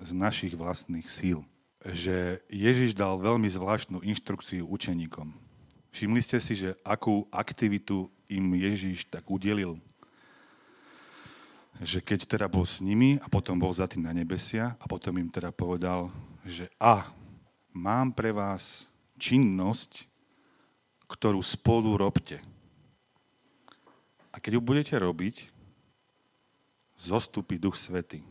z 0.03 0.11
našich 0.11 0.59
vlastných 0.59 1.07
síl. 1.07 1.47
Že 1.87 2.43
Ježiš 2.51 2.99
dal 2.99 3.15
veľmi 3.23 3.47
zvláštnu 3.47 4.03
inštrukciu 4.03 4.67
učeníkom. 4.67 5.31
Všimli 5.95 6.21
ste 6.23 6.43
si, 6.43 6.59
že 6.59 6.75
akú 6.83 7.31
aktivitu 7.31 8.11
im 8.27 8.59
Ježiš 8.59 9.07
tak 9.07 9.27
udelil. 9.31 9.79
Že 11.79 12.03
keď 12.03 12.21
teda 12.27 12.47
bol 12.51 12.67
s 12.67 12.83
nimi 12.83 13.23
a 13.23 13.27
potom 13.31 13.55
bol 13.55 13.71
za 13.71 13.87
tým 13.87 14.03
na 14.03 14.13
nebesia 14.13 14.75
a 14.83 14.85
potom 14.91 15.15
im 15.19 15.31
teda 15.31 15.55
povedal, 15.55 16.11
že 16.43 16.67
a, 16.83 17.07
mám 17.71 18.11
pre 18.11 18.35
vás 18.35 18.91
činnosť, 19.19 20.11
ktorú 21.07 21.39
spolu 21.41 21.95
robte. 21.95 22.43
A 24.35 24.43
keď 24.43 24.59
ju 24.59 24.63
budete 24.63 24.95
robiť, 24.99 25.51
zostupí 26.99 27.57
Duch 27.63 27.79
Svety. 27.79 28.27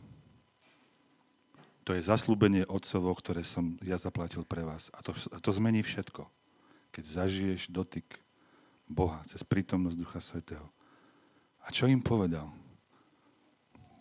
To 1.88 1.96
je 1.96 2.04
zaslúbenie 2.04 2.68
Otcovo, 2.68 3.16
ktoré 3.16 3.40
som 3.40 3.80
ja 3.80 3.96
zaplatil 3.96 4.44
pre 4.44 4.60
vás. 4.60 4.92
A 4.92 5.00
to, 5.00 5.16
a 5.32 5.40
to 5.40 5.50
zmení 5.56 5.80
všetko. 5.80 6.28
Keď 6.92 7.04
zažiješ 7.04 7.72
dotyk 7.72 8.04
Boha 8.84 9.24
cez 9.24 9.40
prítomnosť 9.40 9.96
Ducha 9.96 10.20
Svetého. 10.20 10.68
A 11.64 11.72
čo 11.72 11.88
im 11.88 12.00
povedal? 12.04 12.48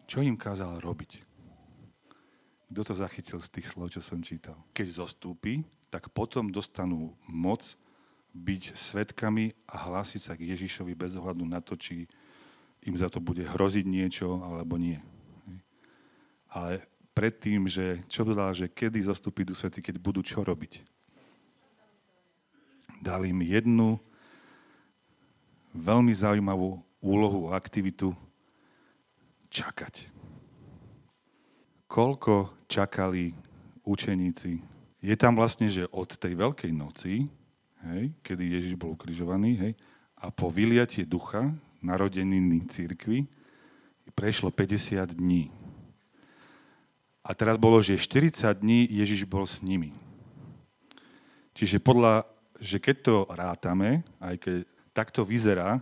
Čo 0.07 0.23
im 0.23 0.39
kázal 0.39 0.79
robiť? 0.79 1.27
Kto 2.71 2.81
to 2.83 2.93
zachytil 2.95 3.43
z 3.43 3.59
tých 3.59 3.67
slov, 3.67 3.91
čo 3.91 3.99
som 3.99 4.23
čítal? 4.23 4.55
Keď 4.71 5.03
zostúpi, 5.03 5.67
tak 5.91 6.11
potom 6.15 6.47
dostanú 6.47 7.11
moc 7.27 7.75
byť 8.31 8.63
svetkami 8.75 9.51
a 9.67 9.75
hlásiť 9.87 10.21
sa 10.23 10.33
k 10.39 10.47
Ježišovi 10.55 10.95
bez 10.95 11.19
ohľadu 11.19 11.43
na 11.43 11.59
to, 11.59 11.75
či 11.75 12.07
im 12.87 12.95
za 12.95 13.11
to 13.11 13.19
bude 13.19 13.43
hroziť 13.43 13.83
niečo 13.83 14.39
alebo 14.47 14.79
nie. 14.79 14.99
Ale 16.51 16.87
predtým, 17.11 17.67
že 17.67 17.99
čo 18.07 18.23
dodal, 18.23 18.55
že 18.55 18.71
kedy 18.71 19.03
zostúpi 19.03 19.43
Duch 19.43 19.59
Svety, 19.59 19.83
keď 19.83 19.99
budú 19.99 20.23
čo 20.23 20.39
robiť. 20.39 20.87
Dal 23.03 23.27
im 23.27 23.43
jednu 23.43 23.99
veľmi 25.75 26.15
zaujímavú 26.15 26.79
úlohu 27.03 27.51
aktivitu 27.51 28.15
čakať 29.57 30.17
koľko 31.87 32.67
čakali 32.67 33.31
učeníci. 33.87 34.59
Je 34.99 35.15
tam 35.15 35.39
vlastne, 35.39 35.71
že 35.71 35.87
od 35.95 36.11
tej 36.19 36.35
Veľkej 36.35 36.71
noci, 36.75 37.25
hej, 37.87 38.11
kedy 38.21 38.43
Ježiš 38.43 38.75
bol 38.75 38.93
ukrižovaný, 38.93 39.51
hej, 39.55 39.73
a 40.19 40.27
po 40.29 40.51
vyliatie 40.51 41.07
ducha, 41.07 41.47
narodeniny 41.79 42.67
církvy, 42.67 43.25
prešlo 44.11 44.51
50 44.51 45.15
dní. 45.15 45.53
A 47.23 47.31
teraz 47.37 47.55
bolo, 47.55 47.79
že 47.79 47.99
40 47.99 48.43
dní 48.59 48.87
Ježiš 48.87 49.27
bol 49.27 49.45
s 49.45 49.61
nimi. 49.61 49.93
Čiže 51.53 51.81
podľa, 51.81 52.25
že 52.57 52.81
keď 52.81 52.95
to 53.03 53.15
rátame, 53.29 54.01
aj 54.17 54.35
keď 54.41 54.57
takto 54.93 55.21
vyzerá, 55.21 55.81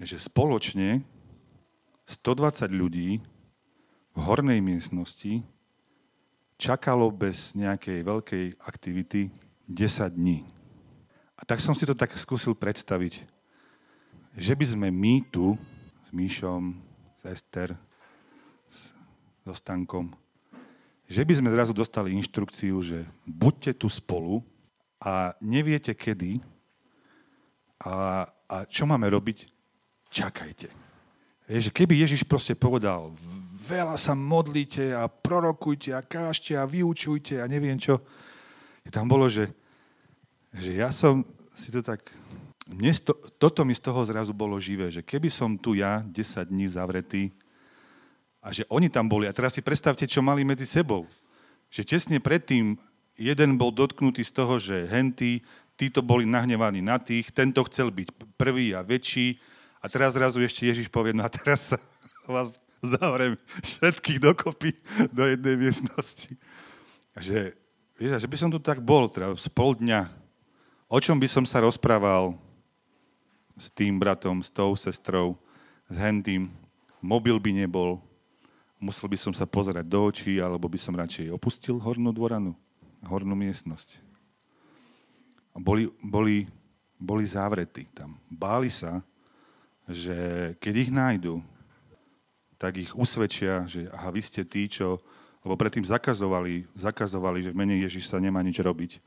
že 0.00 0.16
spoločne 0.18 1.04
120 2.10 2.74
ľudí 2.74 3.22
v 4.10 4.18
hornej 4.18 4.58
miestnosti 4.58 5.46
čakalo 6.58 7.06
bez 7.14 7.54
nejakej 7.54 8.02
veľkej 8.02 8.44
aktivity 8.66 9.30
10 9.70 10.18
dní. 10.18 10.42
A 11.38 11.46
tak 11.46 11.62
som 11.62 11.70
si 11.70 11.86
to 11.86 11.94
tak 11.94 12.10
skúsil 12.18 12.58
predstaviť, 12.58 13.22
že 14.34 14.52
by 14.58 14.66
sme 14.66 14.88
my 14.90 15.22
tu 15.30 15.54
s 16.02 16.10
Míšom, 16.10 16.82
s 17.22 17.22
Ester, 17.30 17.78
s, 18.66 18.90
so 19.46 19.54
Stankom, 19.54 20.10
že 21.06 21.22
by 21.22 21.38
sme 21.38 21.54
zrazu 21.54 21.70
dostali 21.70 22.10
inštrukciu, 22.18 22.82
že 22.82 23.06
buďte 23.22 23.78
tu 23.78 23.86
spolu 23.86 24.42
a 24.98 25.38
neviete 25.38 25.94
kedy 25.94 26.42
a, 27.86 28.26
a 28.50 28.56
čo 28.66 28.82
máme 28.82 29.06
robiť, 29.06 29.46
čakajte. 30.10 30.89
Že 31.50 31.74
keby 31.74 31.98
Ježiš 32.06 32.22
proste 32.22 32.54
povedal, 32.54 33.10
veľa 33.66 33.98
sa 33.98 34.14
modlite 34.14 34.94
a 34.94 35.10
prorokujte 35.10 35.90
a 35.90 35.98
kážte 35.98 36.54
a 36.54 36.62
vyučujte 36.62 37.42
a 37.42 37.50
neviem 37.50 37.74
čo. 37.74 37.98
Tam 38.94 39.10
bolo, 39.10 39.26
že, 39.26 39.50
že 40.54 40.78
ja 40.78 40.94
som 40.94 41.26
si 41.50 41.74
to 41.74 41.82
tak... 41.82 42.06
Mne 42.70 42.94
to, 43.02 43.18
toto 43.34 43.66
mi 43.66 43.74
z 43.74 43.82
toho 43.82 44.06
zrazu 44.06 44.30
bolo 44.30 44.54
živé, 44.62 44.94
že 44.94 45.02
keby 45.02 45.26
som 45.26 45.58
tu 45.58 45.74
ja 45.74 46.06
10 46.06 46.54
dní 46.54 46.70
zavretý 46.70 47.34
A 48.40 48.54
že 48.56 48.64
oni 48.72 48.88
tam 48.88 49.04
boli. 49.04 49.28
A 49.28 49.36
teraz 49.36 49.52
si 49.52 49.60
predstavte, 49.60 50.08
čo 50.08 50.24
mali 50.24 50.48
medzi 50.48 50.64
sebou. 50.64 51.04
Že 51.68 51.82
tesne 51.84 52.18
predtým 52.24 52.78
jeden 53.20 53.60
bol 53.60 53.68
dotknutý 53.68 54.24
z 54.24 54.32
toho, 54.32 54.56
že 54.56 54.88
henty, 54.88 55.44
títo 55.76 56.00
boli 56.00 56.24
nahnevaní 56.24 56.80
na 56.80 56.96
tých, 56.96 57.28
tento 57.36 57.60
chcel 57.68 57.92
byť 57.92 58.08
prvý 58.40 58.72
a 58.72 58.80
väčší. 58.80 59.36
A 59.80 59.88
teraz 59.88 60.12
zrazu 60.12 60.44
ešte 60.44 60.68
Ježiš 60.68 60.92
povie, 60.92 61.16
no 61.16 61.24
a 61.24 61.32
teraz 61.32 61.72
sa 61.72 61.78
vás 62.28 62.60
zavrem 62.84 63.36
všetkých 63.64 64.20
dokopy 64.20 64.76
do 65.12 65.24
jednej 65.24 65.56
miestnosti. 65.56 66.36
A 67.16 67.24
že, 67.24 67.56
vieš, 67.96 68.24
že 68.24 68.30
by 68.30 68.36
som 68.36 68.50
tu 68.52 68.60
tak 68.60 68.80
bol, 68.80 69.08
teda 69.08 69.32
z 69.36 69.48
pol 69.52 69.76
dňa. 69.76 70.08
O 70.90 70.98
čom 71.00 71.16
by 71.16 71.28
som 71.28 71.44
sa 71.48 71.64
rozprával 71.64 72.36
s 73.56 73.68
tým 73.68 74.00
bratom, 74.00 74.40
s 74.40 74.48
tou 74.48 74.72
sestrou, 74.76 75.36
s 75.88 75.96
hentým. 75.96 76.48
Mobil 77.00 77.36
by 77.40 77.64
nebol, 77.64 78.00
musel 78.80 79.08
by 79.08 79.16
som 79.20 79.32
sa 79.36 79.44
pozerať 79.44 79.84
do 79.84 80.00
očí, 80.08 80.40
alebo 80.40 80.68
by 80.68 80.80
som 80.80 80.96
radšej 80.96 81.32
opustil 81.32 81.76
hornú 81.80 82.12
dvoranu, 82.12 82.56
hornú 83.04 83.36
miestnosť. 83.36 84.00
Boli, 85.60 85.88
boli, 86.00 86.48
boli 86.96 87.24
zavretí 87.28 87.84
tam. 87.92 88.16
Báli 88.28 88.72
sa, 88.72 89.04
že 89.88 90.16
keď 90.60 90.74
ich 90.76 90.90
nájdu, 90.90 91.40
tak 92.60 92.76
ich 92.76 92.92
usvedčia, 92.92 93.64
že 93.64 93.88
aha, 93.88 94.12
vy 94.12 94.20
ste 94.20 94.44
tí, 94.44 94.68
čo... 94.68 95.00
Lebo 95.40 95.56
predtým 95.56 95.80
zakazovali, 95.80 96.68
zakazovali, 96.76 97.40
že 97.40 97.56
v 97.56 97.58
mene 97.64 97.80
Ježiš 97.80 98.12
sa 98.12 98.20
nemá 98.20 98.44
nič 98.44 98.60
robiť. 98.60 99.00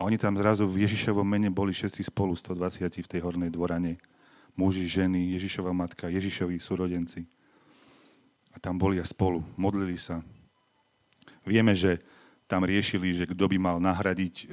A 0.00 0.08
oni 0.08 0.16
tam 0.16 0.32
zrazu 0.40 0.64
v 0.64 0.88
Ježišovom 0.88 1.28
mene 1.28 1.52
boli 1.52 1.76
všetci 1.76 2.08
spolu, 2.08 2.32
120 2.32 2.88
v 2.88 3.10
tej 3.12 3.20
hornej 3.20 3.52
dvorane. 3.52 4.00
Muži, 4.56 4.88
ženy, 4.88 5.36
Ježišova 5.36 5.76
matka, 5.76 6.08
Ježišovi 6.08 6.56
súrodenci. 6.56 7.28
A 8.52 8.56
tam 8.56 8.80
boli 8.80 8.96
a 8.96 9.04
spolu, 9.04 9.44
modlili 9.60 10.00
sa. 10.00 10.24
Vieme, 11.44 11.76
že 11.76 12.00
tam 12.48 12.64
riešili, 12.64 13.12
že 13.12 13.24
kto 13.28 13.48
by 13.48 13.56
mal 13.60 13.76
nahradiť 13.80 14.34
e, 14.44 14.46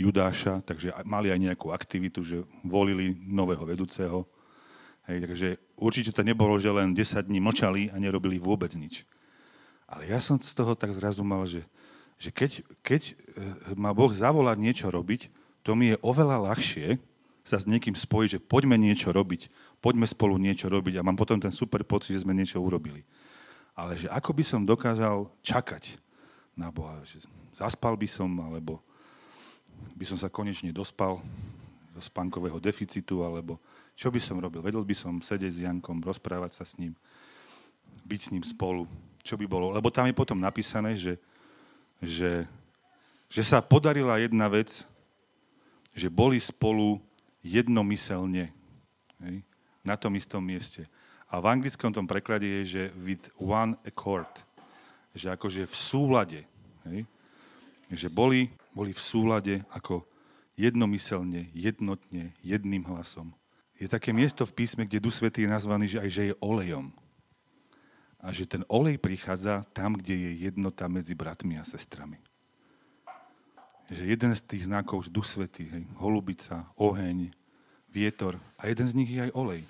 Judáša, 0.00 0.64
takže 0.64 0.92
mali 1.04 1.28
aj 1.28 1.40
nejakú 1.40 1.68
aktivitu, 1.68 2.24
že 2.24 2.36
volili 2.64 3.12
nového 3.24 3.64
vedúceho. 3.68 4.24
Hej, 5.10 5.18
takže 5.26 5.48
určite 5.74 6.14
to 6.14 6.22
nebolo, 6.22 6.54
že 6.62 6.70
len 6.70 6.94
10 6.94 7.26
dní 7.26 7.42
mlčali 7.42 7.90
a 7.90 7.98
nerobili 7.98 8.38
vôbec 8.38 8.70
nič. 8.78 9.02
Ale 9.90 10.06
ja 10.06 10.22
som 10.22 10.38
z 10.38 10.54
toho 10.54 10.78
tak 10.78 10.94
zrazu 10.94 11.26
mal, 11.26 11.42
že, 11.44 11.66
že 12.16 12.30
keď, 12.30 12.62
keď 12.86 13.02
e, 13.10 13.14
ma 13.74 13.90
Boh 13.90 14.08
zavolať 14.14 14.56
niečo 14.62 14.86
robiť, 14.88 15.28
to 15.66 15.74
mi 15.74 15.92
je 15.92 15.96
oveľa 16.00 16.54
ľahšie 16.54 17.02
sa 17.42 17.58
s 17.58 17.66
niekým 17.66 17.98
spojiť, 17.98 18.38
že 18.38 18.40
poďme 18.40 18.78
niečo 18.78 19.10
robiť, 19.10 19.50
poďme 19.82 20.06
spolu 20.06 20.38
niečo 20.38 20.70
robiť 20.70 21.02
a 21.02 21.06
mám 21.06 21.18
potom 21.18 21.42
ten 21.42 21.50
super 21.50 21.82
pocit, 21.82 22.14
že 22.14 22.22
sme 22.22 22.32
niečo 22.34 22.62
urobili. 22.62 23.02
Ale 23.74 23.98
že 23.98 24.06
ako 24.06 24.30
by 24.30 24.44
som 24.46 24.62
dokázal 24.62 25.26
čakať 25.42 25.98
na 26.54 26.70
Boha, 26.70 27.02
že 27.02 27.26
zaspal 27.58 27.98
by 27.98 28.06
som, 28.06 28.30
alebo 28.38 28.78
by 29.98 30.04
som 30.06 30.14
sa 30.14 30.30
konečne 30.30 30.70
dospal 30.70 31.18
zo 31.92 32.00
spánkového 32.00 32.62
deficitu, 32.62 33.26
alebo 33.26 33.58
čo 33.96 34.08
by 34.10 34.20
som 34.20 34.40
robil? 34.40 34.64
Vedel 34.64 34.82
by 34.82 34.96
som 34.96 35.20
sedieť 35.20 35.52
s 35.52 35.62
Jankom, 35.64 36.02
rozprávať 36.02 36.58
sa 36.58 36.64
s 36.64 36.76
ním, 36.80 36.96
byť 38.08 38.20
s 38.20 38.32
ním 38.32 38.44
spolu. 38.44 38.88
Čo 39.22 39.38
by 39.38 39.46
bolo? 39.46 39.70
Lebo 39.70 39.92
tam 39.92 40.10
je 40.10 40.16
potom 40.16 40.40
napísané, 40.40 40.98
že, 40.98 41.20
že, 42.02 42.46
že 43.30 43.42
sa 43.46 43.62
podarila 43.62 44.18
jedna 44.18 44.50
vec, 44.50 44.84
že 45.94 46.10
boli 46.10 46.40
spolu 46.42 46.98
jednomyselne. 47.44 48.50
Hej? 49.22 49.46
na 49.84 49.98
tom 49.98 50.14
istom 50.14 50.42
mieste. 50.42 50.86
A 51.28 51.42
v 51.42 51.50
anglickom 51.50 51.90
tom 51.90 52.06
preklade 52.06 52.46
je, 52.46 52.62
že 52.64 52.82
with 53.02 53.28
one 53.36 53.74
accord. 53.82 54.30
Že 55.12 55.34
akože 55.36 55.62
v 55.66 55.76
súlade. 55.76 56.40
Hej? 56.88 57.04
Že 57.92 58.08
boli, 58.08 58.40
boli 58.72 58.94
v 58.94 59.02
súlade 59.02 59.54
ako 59.74 60.06
jednomyselne, 60.56 61.50
jednotne, 61.52 62.32
jedným 62.40 62.86
hlasom. 62.88 63.34
Je 63.82 63.90
také 63.90 64.14
miesto 64.14 64.46
v 64.46 64.54
písme, 64.54 64.86
kde 64.86 65.02
Duch 65.02 65.18
Svetý 65.18 65.42
je 65.42 65.50
nazvaný, 65.50 65.90
že 65.90 65.98
aj 65.98 66.10
že 66.14 66.22
je 66.30 66.34
olejom. 66.38 66.94
A 68.22 68.30
že 68.30 68.46
ten 68.46 68.62
olej 68.70 68.94
prichádza 69.02 69.66
tam, 69.74 69.98
kde 69.98 70.14
je 70.14 70.46
jednota 70.46 70.86
medzi 70.86 71.18
bratmi 71.18 71.58
a 71.58 71.66
sestrami. 71.66 72.22
Že 73.90 74.06
jeden 74.06 74.30
z 74.38 74.40
tých 74.46 74.70
znakov, 74.70 75.10
Duch 75.10 75.26
Svetý, 75.26 75.66
hej, 75.66 75.82
holubica, 75.98 76.70
oheň, 76.78 77.34
vietor 77.90 78.38
a 78.54 78.70
jeden 78.70 78.86
z 78.86 78.94
nich 78.94 79.10
je 79.10 79.26
aj 79.26 79.34
olej. 79.34 79.66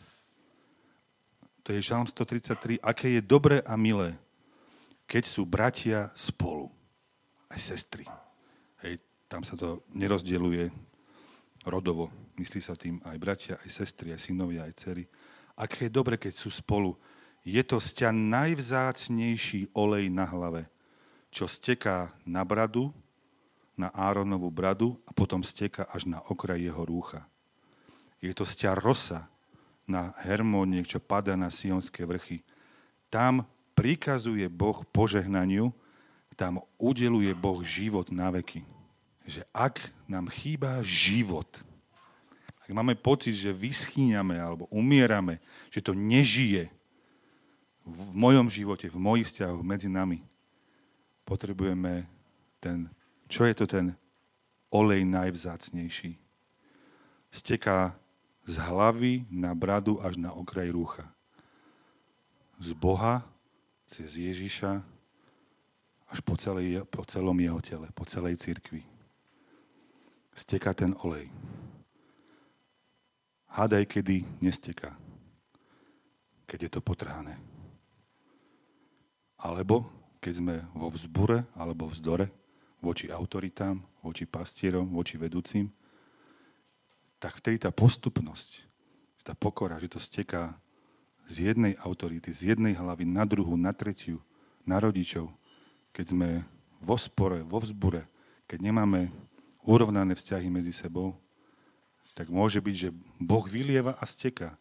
To 1.64 1.72
je 1.72 1.80
Žalm 1.80 2.04
133. 2.04 2.84
Aké 2.84 3.16
je 3.16 3.24
dobré 3.24 3.64
a 3.64 3.80
milé, 3.80 4.12
keď 5.08 5.24
sú 5.24 5.48
bratia 5.48 6.12
spolu. 6.12 6.68
Aj 7.48 7.56
sestry. 7.56 8.04
Hej, 8.84 9.00
tam 9.24 9.40
sa 9.40 9.56
to 9.56 9.80
nerozdeluje 9.88 10.68
rodovo. 11.64 12.12
Myslí 12.42 12.58
sa 12.58 12.74
tým 12.74 12.98
aj 13.06 13.16
bratia, 13.22 13.54
aj 13.62 13.70
sestry, 13.70 14.10
aj 14.10 14.26
synovia, 14.26 14.66
aj 14.66 14.74
dcery. 14.74 15.06
Aké 15.54 15.86
je 15.86 15.94
dobre, 15.94 16.18
keď 16.18 16.34
sú 16.34 16.50
spolu. 16.50 16.98
Je 17.46 17.62
to 17.62 17.78
sťa 17.78 18.10
najvzácnejší 18.10 19.70
olej 19.78 20.10
na 20.10 20.26
hlave, 20.26 20.66
čo 21.30 21.46
steká 21.46 22.10
na 22.26 22.42
bradu, 22.42 22.90
na 23.78 23.94
Áronovú 23.94 24.50
bradu 24.50 24.98
a 25.06 25.14
potom 25.14 25.46
steká 25.46 25.86
až 25.94 26.10
na 26.10 26.18
okraj 26.26 26.58
jeho 26.58 26.82
rúcha. 26.82 27.22
Je 28.18 28.34
to 28.34 28.42
sťa 28.42 28.74
rosa 28.74 29.30
na 29.86 30.10
Hermónie, 30.26 30.82
čo 30.82 30.98
pada 30.98 31.38
na 31.38 31.46
Sionské 31.46 32.02
vrchy. 32.02 32.42
Tam 33.06 33.46
prikazuje 33.78 34.50
Boh 34.50 34.82
požehnaniu, 34.90 35.70
tam 36.34 36.58
udeluje 36.74 37.30
Boh 37.38 37.62
život 37.62 38.10
na 38.10 38.34
veky. 38.34 38.66
Že 39.30 39.46
ak 39.54 39.78
nám 40.10 40.26
chýba 40.26 40.82
život, 40.82 41.46
ak 42.72 42.80
máme 42.80 42.96
pocit, 42.96 43.36
že 43.36 43.52
vyschýňame 43.52 44.40
alebo 44.40 44.64
umierame, 44.72 45.44
že 45.68 45.84
to 45.84 45.92
nežije 45.92 46.72
v 47.84 48.10
mojom 48.16 48.48
živote, 48.48 48.88
v 48.88 48.96
mojich 48.96 49.28
vzťahoch 49.28 49.60
medzi 49.60 49.92
nami, 49.92 50.24
potrebujeme 51.28 52.08
ten, 52.56 52.88
čo 53.28 53.44
je 53.44 53.52
to 53.52 53.68
ten 53.68 53.92
olej 54.72 55.04
najvzácnejší. 55.04 56.16
Steká 57.28 57.92
z 58.48 58.56
hlavy 58.56 59.28
na 59.28 59.52
bradu 59.52 60.00
až 60.00 60.16
na 60.16 60.32
okraj 60.32 60.72
rúcha. 60.72 61.04
Z 62.56 62.72
Boha 62.72 63.20
cez 63.84 64.16
Ježiša 64.16 64.80
až 66.08 66.18
po, 66.24 66.40
celej, 66.40 66.88
po 66.88 67.04
celom 67.04 67.36
jeho 67.36 67.60
tele, 67.60 67.92
po 67.92 68.08
celej 68.08 68.40
cirkvi. 68.40 68.80
Steká 70.32 70.72
ten 70.72 70.96
olej. 71.04 71.28
Hádaj, 73.52 73.84
kedy 73.84 74.24
nesteká. 74.40 74.96
Keď 76.48 76.58
je 76.64 76.70
to 76.72 76.80
potrhané. 76.80 77.36
Alebo 79.36 79.84
keď 80.24 80.32
sme 80.40 80.54
vo 80.72 80.88
vzbure 80.88 81.44
alebo 81.52 81.84
vzdore 81.92 82.32
voči 82.80 83.12
autoritám, 83.12 83.76
voči 84.00 84.24
pastierom, 84.24 84.88
voči 84.96 85.20
vedúcim, 85.20 85.68
tak 87.20 87.44
vtedy 87.44 87.60
tá 87.60 87.68
postupnosť, 87.68 88.64
tá 89.20 89.36
pokora, 89.36 89.76
že 89.76 89.92
to 89.92 90.00
steká 90.00 90.56
z 91.28 91.52
jednej 91.52 91.76
autority, 91.84 92.32
z 92.32 92.56
jednej 92.56 92.72
hlavy 92.72 93.04
na 93.04 93.28
druhú, 93.28 93.52
na 93.60 93.76
tretiu, 93.76 94.16
na 94.64 94.80
rodičov, 94.80 95.28
keď 95.92 96.04
sme 96.08 96.28
vo 96.80 96.96
spore, 96.96 97.44
vo 97.44 97.60
vzbure, 97.60 98.08
keď 98.48 98.58
nemáme 98.64 99.12
urovnané 99.62 100.16
vzťahy 100.16 100.48
medzi 100.48 100.72
sebou, 100.74 101.21
tak 102.12 102.28
môže 102.28 102.60
byť, 102.60 102.74
že 102.76 102.88
Boh 103.16 103.44
vylieva 103.44 103.96
a 103.96 104.04
steká. 104.04 104.56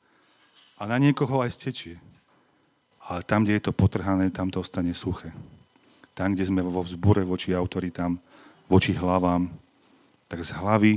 A 0.79 0.87
na 0.87 0.97
niekoho 0.97 1.43
aj 1.43 1.55
stečie. 1.55 1.99
Ale 3.01 3.25
tam, 3.27 3.43
kde 3.43 3.59
je 3.59 3.65
to 3.69 3.73
potrhané, 3.75 4.31
tam 4.31 4.47
to 4.47 4.63
ostane 4.63 4.95
suché. 4.95 5.33
Tam, 6.15 6.33
kde 6.33 6.47
sme 6.47 6.63
vo 6.63 6.81
vzbure 6.81 7.25
voči 7.27 7.51
autoritám, 7.51 8.17
voči 8.71 8.95
hlavám, 8.95 9.51
tak 10.31 10.47
z 10.47 10.55
hlavy 10.55 10.93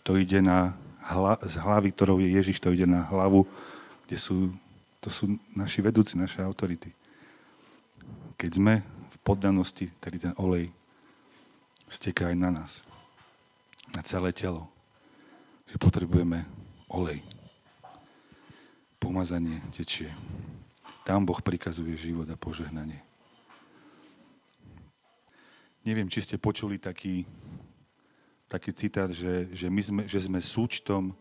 to 0.00 0.16
ide 0.16 0.40
na 0.40 0.72
hla, 1.12 1.36
z 1.44 1.60
hlavy, 1.60 1.92
ktorou 1.92 2.16
je 2.24 2.32
Ježiš, 2.32 2.56
to 2.60 2.72
ide 2.72 2.88
na 2.88 3.04
hlavu, 3.04 3.44
kde 4.08 4.16
sú, 4.16 4.48
to 5.04 5.12
sú 5.12 5.36
naši 5.52 5.84
vedúci, 5.84 6.16
naše 6.16 6.40
autority. 6.40 6.88
Keď 8.40 8.50
sme 8.56 8.80
v 8.84 9.16
poddanosti, 9.20 9.92
tak 10.00 10.16
ten 10.16 10.32
olej 10.40 10.72
steká 11.84 12.32
aj 12.32 12.36
na 12.38 12.50
nás. 12.50 12.72
Na 13.92 14.00
celé 14.00 14.32
telo. 14.32 14.70
Že 15.70 15.76
potrebujeme 15.78 16.42
olej. 16.90 17.22
Pomazanie 18.98 19.62
tečie. 19.70 20.10
Tam 21.06 21.22
Boh 21.22 21.38
prikazuje 21.38 21.94
život 21.94 22.26
a 22.26 22.36
požehnanie. 22.36 22.98
Neviem, 25.86 26.10
či 26.10 26.26
ste 26.26 26.36
počuli 26.36 26.76
taký 26.76 27.24
taký 28.50 28.74
citát, 28.74 29.06
že, 29.14 29.46
že, 29.54 29.70
my 29.70 29.78
sme, 29.78 30.02
že 30.10 30.26
sme 30.26 30.42
súčtom 30.42 31.14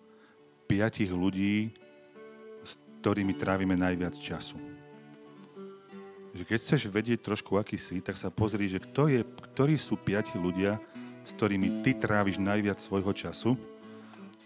piatich 0.66 1.14
ľudí, 1.14 1.70
s 2.66 2.74
ktorými 3.06 3.38
trávime 3.38 3.78
najviac 3.78 4.18
času. 4.18 4.58
že 6.34 6.42
keď 6.42 6.58
chceš 6.58 6.90
vedieť 6.90 7.22
trošku, 7.22 7.54
aký 7.62 7.78
si, 7.78 8.02
tak 8.02 8.18
sa 8.18 8.34
pozri, 8.34 8.66
že 8.66 8.82
kto 8.82 9.14
je, 9.14 9.22
ktorí 9.54 9.78
sú 9.78 9.94
piati 9.94 10.42
ľudia, 10.42 10.82
s 11.22 11.38
ktorými 11.38 11.86
ty 11.86 11.94
tráviš 11.94 12.42
najviac 12.42 12.82
svojho 12.82 13.14
času, 13.14 13.54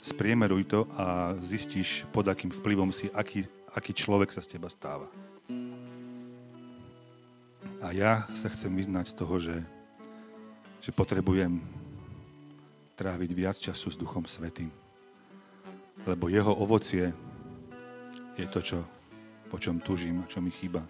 spriemeruj 0.03 0.67
to 0.67 0.83
a 0.99 1.31
zistíš, 1.39 2.03
pod 2.11 2.27
akým 2.27 2.51
vplyvom 2.51 2.91
si, 2.91 3.07
aký, 3.15 3.47
aký 3.71 3.95
človek 3.95 4.35
sa 4.35 4.43
z 4.43 4.59
teba 4.59 4.67
stáva. 4.67 5.07
A 7.79 7.95
ja 7.95 8.27
sa 8.35 8.51
chcem 8.51 8.75
vyznať 8.75 9.15
z 9.15 9.15
toho, 9.15 9.35
že, 9.39 9.57
že 10.83 10.91
potrebujem 10.91 11.63
tráviť 12.99 13.31
viac 13.31 13.55
času 13.55 13.95
s 13.95 13.99
Duchom 13.99 14.27
Svetým. 14.27 14.67
Lebo 16.03 16.27
jeho 16.27 16.51
ovocie 16.51 17.15
je 18.35 18.47
to, 18.51 18.59
čo, 18.59 18.79
po 19.47 19.55
čom 19.55 19.79
tužím 19.79 20.23
a 20.23 20.27
čo 20.27 20.43
mi 20.43 20.51
chýba. 20.51 20.83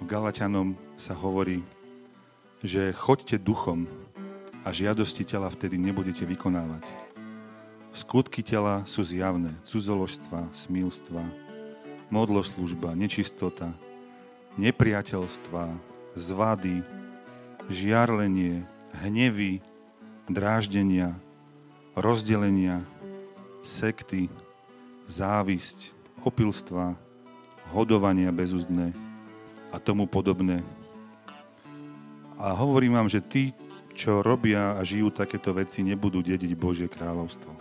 V 0.00 0.04
Galatianom 0.08 0.72
sa 0.96 1.12
hovorí, 1.12 1.60
že 2.64 2.96
choďte 2.96 3.40
duchom 3.40 3.84
a 4.64 4.72
žiadosti 4.72 5.24
tela 5.24 5.48
vtedy 5.48 5.80
nebudete 5.80 6.24
vykonávať. 6.24 7.09
Skutky 7.90 8.42
tela 8.42 8.86
sú 8.86 9.02
zjavné. 9.02 9.54
Cudzoložstva, 9.66 10.54
smilstva, 10.54 11.22
modloslužba, 12.10 12.94
nečistota, 12.94 13.74
nepriateľstva, 14.58 15.74
zvady, 16.14 16.82
žiarlenie, 17.70 18.66
hnevy, 19.02 19.62
dráždenia, 20.26 21.18
rozdelenia, 21.94 22.82
sekty, 23.62 24.30
závisť, 25.06 25.94
opilstva, 26.22 26.94
hodovania 27.70 28.30
bezúzdne, 28.34 28.94
a 29.70 29.78
tomu 29.78 30.06
podobné. 30.06 30.62
A 32.34 32.50
hovorím 32.58 32.98
vám, 32.98 33.08
že 33.08 33.22
tí, 33.22 33.54
čo 33.94 34.22
robia 34.24 34.74
a 34.74 34.80
žijú 34.82 35.14
takéto 35.14 35.54
veci, 35.54 35.86
nebudú 35.86 36.24
dediť 36.24 36.50
Božie 36.58 36.88
kráľovstvo. 36.90 37.52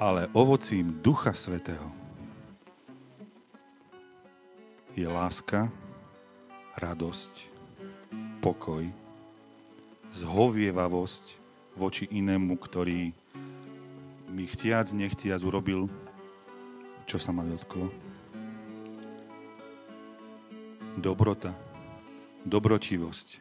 Ale 0.00 0.32
ovocím 0.32 1.04
Ducha 1.04 1.36
Svetého 1.36 1.92
je 4.96 5.04
láska, 5.04 5.68
radosť, 6.80 7.52
pokoj, 8.40 8.88
zhovievavosť 10.08 11.36
voči 11.76 12.08
inému, 12.08 12.56
ktorý 12.56 13.12
mi 14.32 14.48
chtiac, 14.48 14.88
nechtiac 14.96 15.44
urobil, 15.44 15.92
čo 17.04 17.20
sa 17.20 17.36
ma 17.36 17.44
dotklo. 17.44 17.92
Dobrota, 20.96 21.52
dobrotivosť, 22.48 23.36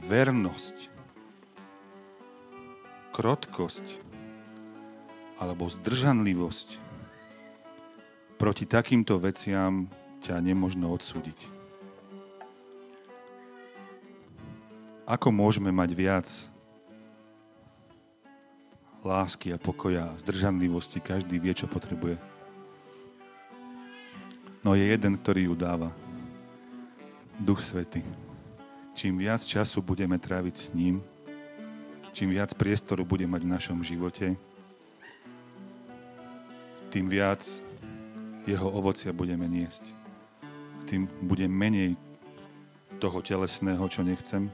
vernosť, 0.00 0.76
krotkosť 3.12 4.07
alebo 5.38 5.70
zdržanlivosť. 5.70 6.82
Proti 8.38 8.66
takýmto 8.66 9.18
veciam 9.18 9.90
ťa 10.22 10.42
nemožno 10.42 10.90
odsúdiť. 10.90 11.50
Ako 15.08 15.32
môžeme 15.32 15.72
mať 15.72 15.90
viac 15.96 16.28
lásky 19.00 19.54
a 19.54 19.58
pokoja 19.58 20.12
a 20.12 20.18
zdržanlivosti? 20.20 21.00
Každý 21.00 21.40
vie, 21.40 21.56
čo 21.56 21.64
potrebuje. 21.64 22.20
No 24.60 24.76
je 24.76 24.84
jeden, 24.84 25.16
ktorý 25.16 25.48
ju 25.48 25.54
dáva. 25.56 25.94
Duch 27.40 27.62
Svety. 27.62 28.02
Čím 28.98 29.22
viac 29.22 29.40
času 29.46 29.78
budeme 29.80 30.18
tráviť 30.18 30.54
s 30.58 30.66
ním, 30.74 30.98
čím 32.10 32.34
viac 32.34 32.50
priestoru 32.58 33.06
bude 33.06 33.24
mať 33.30 33.46
v 33.46 33.52
našom 33.54 33.78
živote, 33.86 34.34
tým 36.88 37.06
viac 37.08 37.44
jeho 38.48 38.68
ovocia 38.72 39.12
budeme 39.12 39.44
niesť. 39.44 39.92
Tým 40.88 41.04
bude 41.20 41.44
menej 41.44 42.00
toho 42.96 43.20
telesného, 43.20 43.84
čo 43.92 44.00
nechcem, 44.00 44.48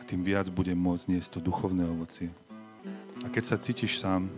tým 0.08 0.24
viac 0.24 0.48
budem 0.48 0.76
môcť 0.76 1.12
niesť 1.12 1.36
to 1.36 1.40
duchovné 1.44 1.84
ovocie. 1.84 2.32
A 3.22 3.28
keď 3.28 3.44
sa 3.44 3.56
cítiš 3.60 4.00
sám, 4.00 4.32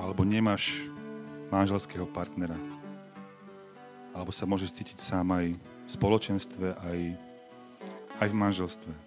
alebo 0.00 0.24
nemáš 0.24 0.80
manželského 1.52 2.08
partnera, 2.08 2.56
alebo 4.16 4.32
sa 4.32 4.48
môžeš 4.48 4.80
cítiť 4.80 4.98
sám 4.98 5.28
aj 5.36 5.46
v 5.60 5.90
spoločenstve, 5.92 6.66
aj, 6.72 6.98
aj 8.24 8.28
v 8.32 8.34
manželstve. 8.34 9.03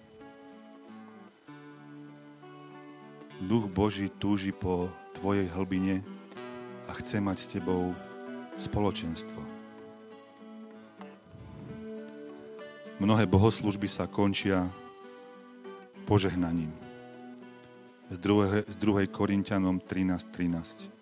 Duch 3.47 3.71
Boží 3.71 4.11
túži 4.11 4.51
po 4.51 4.91
tvojej 5.15 5.47
hlbine 5.55 6.03
a 6.83 6.91
chce 6.99 7.23
mať 7.23 7.37
s 7.39 7.47
tebou 7.55 7.95
spoločenstvo. 8.59 9.39
Mnohé 12.99 13.23
bohoslužby 13.23 13.87
sa 13.87 14.03
končia 14.03 14.67
požehnaním. 16.03 16.75
Z 18.11 18.19
2. 18.19 18.67
Z 18.67 18.75
2. 18.83 19.07
Korintianom 19.07 19.79
13.13. 19.79 20.91
13. 20.91 20.97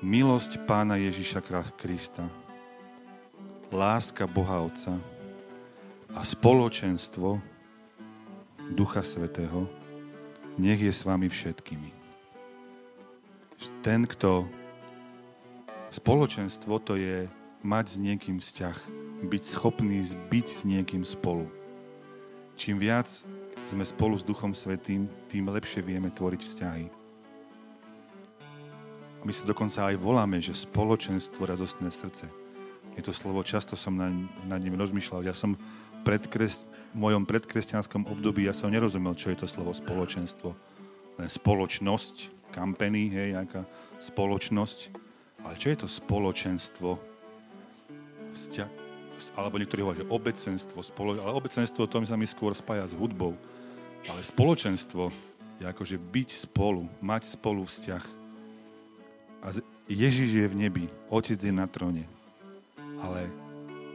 Milosť 0.00 0.64
Pána 0.64 0.96
Ježiša 0.96 1.44
Krista, 1.76 2.24
láska 3.70 4.24
Boha 4.24 4.64
Otca 4.64 4.96
a 6.10 6.24
spoločenstvo 6.24 7.36
Ducha 8.72 9.04
Svetého 9.04 9.79
nech 10.58 10.80
je 10.80 10.90
s 10.90 11.06
vami 11.06 11.28
všetkými. 11.28 11.90
Ten, 13.84 14.08
kto 14.08 14.48
spoločenstvo, 15.92 16.80
to 16.80 16.96
je 16.96 17.28
mať 17.60 17.86
s 17.92 17.96
niekým 18.00 18.40
vzťah, 18.40 18.76
byť 19.28 19.42
schopný 19.44 20.00
byť 20.32 20.46
s 20.48 20.60
niekým 20.64 21.04
spolu. 21.04 21.44
Čím 22.56 22.80
viac 22.80 23.08
sme 23.68 23.84
spolu 23.84 24.16
s 24.16 24.24
Duchom 24.24 24.56
Svetým, 24.56 25.08
tým 25.28 25.48
lepšie 25.52 25.84
vieme 25.84 26.08
tvoriť 26.08 26.40
vzťahy. 26.40 26.86
My 29.20 29.32
sa 29.36 29.44
dokonca 29.44 29.92
aj 29.92 30.00
voláme, 30.00 30.40
že 30.40 30.56
spoločenstvo 30.56 31.44
radostné 31.44 31.92
srdce. 31.92 32.32
Je 32.96 33.02
to 33.04 33.12
slovo, 33.12 33.44
často 33.44 33.76
som 33.76 33.92
na, 33.92 34.08
nad 34.48 34.60
ním 34.64 34.80
rozmýšľal. 34.80 35.28
Ja 35.28 35.36
som 35.36 35.60
predkres, 36.02 36.64
v 36.64 36.69
mojom 36.94 37.26
predkresťanskom 37.26 38.08
období, 38.10 38.46
ja 38.46 38.54
som 38.54 38.72
nerozumel, 38.72 39.14
čo 39.14 39.30
je 39.30 39.42
to 39.42 39.46
slovo 39.46 39.70
spoločenstvo. 39.74 40.54
Len 41.20 41.28
spoločnosť, 41.28 42.48
kampeny, 42.54 43.10
hej, 43.12 43.36
nejaká 43.36 43.62
spoločnosť. 44.02 44.78
Ale 45.44 45.54
čo 45.56 45.68
je 45.72 45.78
to 45.84 45.88
spoločenstvo? 45.88 46.98
Vzťa- 48.34 48.78
alebo 49.36 49.60
niektorí 49.60 49.84
hovoria, 49.84 50.00
že 50.00 50.08
obecenstvo, 50.08 50.80
spolo- 50.80 51.20
ale 51.20 51.36
obecenstvo 51.36 51.84
to 51.84 52.00
sa 52.08 52.16
mi 52.16 52.24
skôr 52.24 52.56
spája 52.56 52.88
s 52.88 52.96
hudbou. 52.96 53.36
Ale 54.08 54.24
spoločenstvo 54.24 55.12
je 55.60 55.68
akože 55.68 56.00
byť 56.00 56.28
spolu, 56.48 56.88
mať 57.04 57.36
spolu 57.36 57.68
vzťah. 57.68 58.04
A 59.44 59.52
Ježiš 59.92 60.40
je 60.40 60.46
v 60.48 60.56
nebi, 60.56 60.84
Otec 61.12 61.36
je 61.36 61.52
na 61.52 61.68
tróne 61.68 62.08
ale 63.00 63.32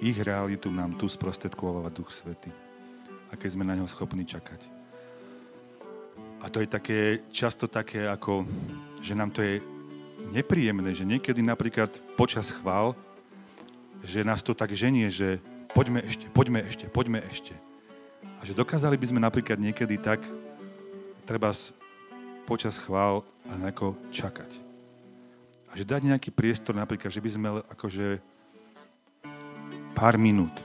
ich 0.01 0.17
realitu 0.19 0.73
nám 0.73 0.97
tu 0.97 1.05
sprostredkováva 1.05 1.93
Duch 1.93 2.09
Svety. 2.09 2.64
A 3.35 3.41
keď 3.43 3.59
sme 3.59 3.67
na 3.67 3.75
ňo 3.75 3.83
schopní 3.83 4.23
čakať. 4.23 4.63
A 6.39 6.47
to 6.47 6.63
je 6.63 6.71
také, 6.71 7.19
často 7.35 7.67
také 7.67 8.07
ako, 8.07 8.47
že 9.03 9.11
nám 9.11 9.35
to 9.35 9.43
je 9.43 9.59
nepríjemné, 10.31 10.95
že 10.95 11.03
niekedy 11.03 11.43
napríklad 11.43 11.91
počas 12.15 12.47
chvál, 12.47 12.95
že 14.07 14.23
nás 14.23 14.39
to 14.39 14.55
tak 14.55 14.71
ženie, 14.71 15.11
že 15.11 15.43
poďme 15.75 15.99
ešte, 16.07 16.31
poďme 16.31 16.63
ešte, 16.63 16.87
poďme 16.87 17.19
ešte. 17.27 17.51
A 18.39 18.47
že 18.47 18.55
dokázali 18.55 18.95
by 18.95 19.07
sme 19.11 19.19
napríklad 19.19 19.59
niekedy 19.59 19.99
tak, 19.99 20.23
treba 21.27 21.51
počas 22.47 22.79
chvál 22.79 23.27
a 23.51 23.59
nejako 23.59 23.99
čakať. 24.15 24.51
A 25.67 25.75
že 25.75 25.83
dať 25.83 26.07
nejaký 26.07 26.31
priestor 26.31 26.71
napríklad, 26.71 27.11
že 27.11 27.19
by 27.19 27.29
sme 27.35 27.47
akože 27.67 28.23
pár 29.91 30.15
minút 30.15 30.55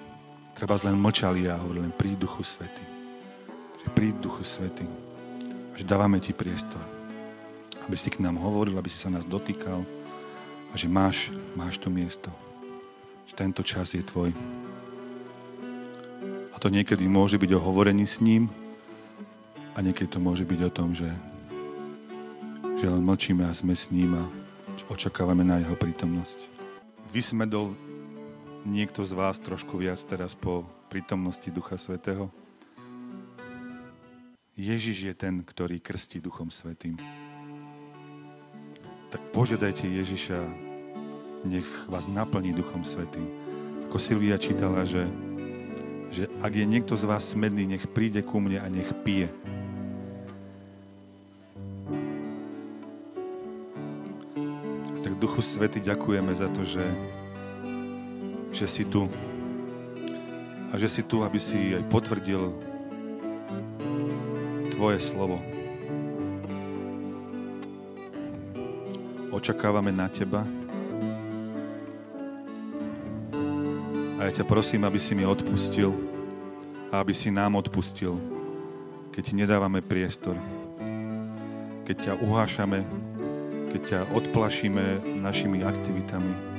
treba 0.61 0.77
len 0.85 1.01
mlčali 1.01 1.49
a 1.49 1.57
hovorili 1.57 1.89
len 1.89 1.97
príď 1.97 2.29
Duchu 2.29 2.45
Svety. 2.45 2.85
Že 3.81 3.89
príď 3.97 4.15
Duchu 4.21 4.45
Svety. 4.45 4.85
A 5.73 5.75
že 5.81 5.89
dávame 5.89 6.21
ti 6.21 6.37
priestor. 6.37 6.85
Aby 7.89 7.97
si 7.97 8.13
k 8.13 8.21
nám 8.21 8.37
hovoril, 8.37 8.77
aby 8.77 8.93
si 8.93 9.01
sa 9.01 9.09
nás 9.09 9.25
dotýkal 9.25 9.81
a 10.69 10.75
že 10.77 10.85
máš, 10.85 11.33
máš 11.57 11.81
to 11.81 11.89
miesto. 11.89 12.29
Že 13.25 13.41
tento 13.41 13.65
čas 13.65 13.97
je 13.97 14.05
tvoj. 14.05 14.37
A 16.53 16.57
to 16.61 16.69
niekedy 16.69 17.09
môže 17.09 17.41
byť 17.41 17.57
o 17.57 17.65
hovorení 17.65 18.05
s 18.05 18.21
ním 18.21 18.53
a 19.73 19.81
niekedy 19.81 20.13
to 20.13 20.21
môže 20.21 20.45
byť 20.45 20.61
o 20.61 20.75
tom, 20.77 20.93
že, 20.93 21.09
že 22.77 22.85
len 22.85 23.01
mlčíme 23.01 23.49
a 23.49 23.57
sme 23.57 23.73
s 23.73 23.89
ním 23.89 24.13
a 24.13 24.29
očakávame 24.93 25.41
na 25.41 25.57
jeho 25.57 25.73
prítomnosť. 25.73 26.37
Vysmedol 27.09 27.73
niekto 28.65 29.05
z 29.05 29.13
vás 29.17 29.41
trošku 29.41 29.81
viac 29.81 30.01
teraz 30.05 30.37
po 30.37 30.67
prítomnosti 30.93 31.49
Ducha 31.49 31.81
Svetého? 31.81 32.29
Ježiš 34.61 34.97
je 35.09 35.15
ten, 35.17 35.41
ktorý 35.41 35.81
krstí 35.81 36.21
Duchom 36.21 36.53
Svetým. 36.53 37.01
Tak 39.09 39.23
požiadajte 39.33 39.89
Ježiša, 39.89 40.39
nech 41.49 41.69
vás 41.89 42.05
naplní 42.05 42.53
Duchom 42.53 42.85
Svetým. 42.85 43.25
Ako 43.89 43.97
Silvia 43.97 44.37
čítala, 44.37 44.85
že, 44.85 45.09
že 46.13 46.29
ak 46.45 46.53
je 46.53 46.67
niekto 46.69 46.93
z 46.95 47.09
vás 47.09 47.33
smedný, 47.33 47.65
nech 47.65 47.89
príde 47.89 48.21
ku 48.21 48.37
mne 48.39 48.61
a 48.61 48.69
nech 48.69 48.93
pije. 49.01 49.33
Tak 55.01 55.17
Duchu 55.17 55.41
Svety 55.41 55.81
ďakujeme 55.81 56.37
za 56.37 56.53
to, 56.53 56.69
že, 56.69 56.85
že 58.61 58.69
si 58.69 58.85
tu. 58.85 59.09
A 60.69 60.77
že 60.77 60.85
si 60.85 61.01
tu, 61.01 61.25
aby 61.25 61.41
si 61.41 61.73
aj 61.73 61.81
potvrdil 61.89 62.53
Tvoje 64.77 65.01
slovo. 65.01 65.41
Očakávame 69.33 69.89
na 69.89 70.13
Teba. 70.13 70.45
A 74.21 74.29
ja 74.29 74.33
ťa 74.37 74.45
prosím, 74.45 74.85
aby 74.85 75.01
si 75.01 75.17
mi 75.17 75.25
odpustil 75.25 75.97
a 76.93 77.01
aby 77.01 77.17
si 77.17 77.33
nám 77.33 77.57
odpustil, 77.57 78.21
keď 79.17 79.23
ti 79.25 79.33
nedávame 79.41 79.81
priestor, 79.81 80.37
keď 81.89 81.97
ťa 81.97 82.13
uhášame, 82.29 82.85
keď 83.73 83.81
ťa 83.81 84.01
odplašíme 84.13 85.17
našimi 85.25 85.65
aktivitami, 85.65 86.50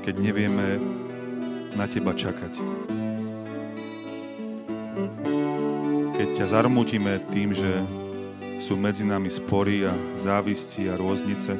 keď 0.00 0.14
nevieme 0.16 0.80
na 1.76 1.84
teba 1.84 2.16
čakať. 2.16 2.52
Keď 6.16 6.28
ťa 6.36 6.46
zarmutíme 6.52 7.20
tým, 7.32 7.52
že 7.56 7.80
sú 8.60 8.76
medzi 8.76 9.08
nami 9.08 9.32
spory 9.32 9.88
a 9.88 9.92
závisti 10.20 10.88
a 10.92 10.96
rôznice, 10.96 11.56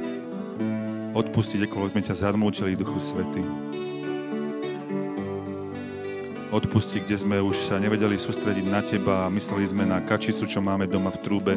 odpustiť, 1.16 1.64
ako 1.64 1.88
sme 1.90 2.04
ťa 2.04 2.14
zarmútili, 2.16 2.76
Duchu 2.76 3.00
Svety. 3.00 3.40
Odpusti, 6.50 6.98
kde 7.00 7.16
sme 7.16 7.38
už 7.38 7.56
sa 7.70 7.78
nevedeli 7.78 8.18
sústrediť 8.18 8.66
na 8.66 8.82
Teba 8.82 9.26
a 9.26 9.32
mysleli 9.32 9.64
sme 9.70 9.86
na 9.86 10.02
kačicu, 10.02 10.44
čo 10.44 10.58
máme 10.58 10.90
doma 10.90 11.14
v 11.14 11.22
trúbe. 11.22 11.54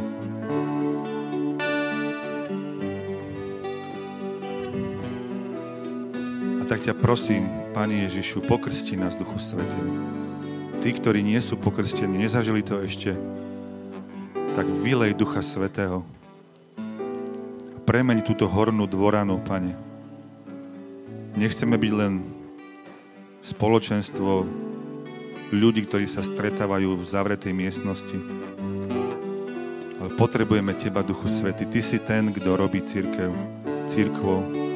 Ťa 6.84 7.00
prosím, 7.00 7.48
Pani 7.72 8.04
Ježišu, 8.04 8.44
pokrsti 8.44 9.00
nás, 9.00 9.16
Duchu 9.16 9.40
Svetým. 9.40 9.88
Tí, 10.84 10.92
ktorí 10.92 11.24
nie 11.24 11.40
sú 11.40 11.56
pokrstení, 11.56 12.28
nezažili 12.28 12.60
to 12.60 12.76
ešte, 12.84 13.16
tak 14.52 14.68
vylej 14.68 15.16
Ducha 15.16 15.40
Svetého. 15.40 16.04
A 17.72 17.80
premeň 17.88 18.28
túto 18.28 18.52
hornú 18.52 18.84
dvoranu, 18.84 19.40
Pane. 19.48 19.80
Nechceme 21.40 21.80
byť 21.80 21.94
len 21.96 22.20
spoločenstvo 23.40 24.44
ľudí, 25.56 25.88
ktorí 25.88 26.04
sa 26.04 26.20
stretávajú 26.20 27.00
v 27.00 27.04
zavretej 27.08 27.56
miestnosti. 27.56 28.20
Ale 30.04 30.12
potrebujeme 30.20 30.76
Teba, 30.76 31.00
Duchu 31.00 31.32
Svety. 31.32 31.64
Ty 31.64 31.80
si 31.80 32.04
ten, 32.04 32.28
kto 32.36 32.60
robí 32.60 32.84
církev, 32.84 33.32
církvou. 33.88 34.73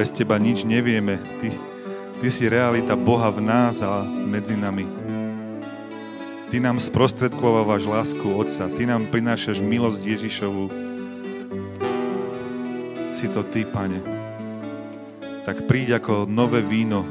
Bez 0.00 0.16
Teba 0.16 0.40
nič 0.40 0.64
nevieme. 0.64 1.20
Ty, 1.44 1.52
Ty 2.24 2.28
si 2.32 2.48
realita 2.48 2.96
Boha 2.96 3.28
v 3.28 3.44
nás 3.44 3.84
a 3.84 4.00
medzi 4.00 4.56
nami. 4.56 4.88
Ty 6.48 6.56
nám 6.56 6.80
sprostredkovávaš 6.80 7.84
lásku 7.84 8.24
Otca. 8.32 8.72
Ty 8.72 8.88
nám 8.88 9.12
prinášaš 9.12 9.60
milosť 9.60 10.00
Ježišovu. 10.00 10.64
Si 13.12 13.28
to 13.28 13.44
Ty, 13.44 13.68
Pane. 13.68 14.00
Tak 15.44 15.68
príď 15.68 16.00
ako 16.00 16.24
nové 16.24 16.64
víno. 16.64 17.04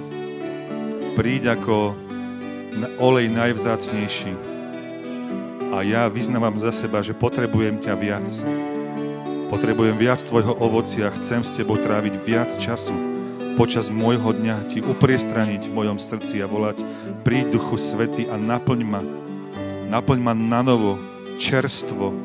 Príď 1.13 1.61
ako 1.61 1.93
olej 2.97 3.29
najvzácnejší. 3.29 4.33
A 5.77 5.85
ja 5.85 6.09
vyznávam 6.09 6.57
za 6.57 6.73
seba, 6.73 7.05
že 7.05 7.13
potrebujem 7.13 7.77
ťa 7.77 7.93
viac. 7.93 8.25
Potrebujem 9.49 9.97
viac 9.97 10.21
Tvojho 10.23 10.53
ovocia. 10.61 11.09
Chcem 11.17 11.41
s 11.41 11.57
Tebou 11.57 11.75
tráviť 11.81 12.13
viac 12.21 12.53
času 12.55 13.09
počas 13.59 13.91
môjho 13.91 14.31
dňa 14.31 14.71
ti 14.71 14.79
upriestraniť 14.79 15.67
v 15.67 15.75
mojom 15.75 15.99
srdci 15.99 16.39
a 16.39 16.47
volať 16.47 16.79
príď 17.27 17.59
Duchu 17.59 17.75
Svety 17.75 18.31
a 18.31 18.39
naplň 18.39 18.81
ma. 18.87 19.03
Naplň 19.91 20.19
ma 20.23 20.31
na 20.31 20.63
novo, 20.63 20.95
čerstvo, 21.35 22.15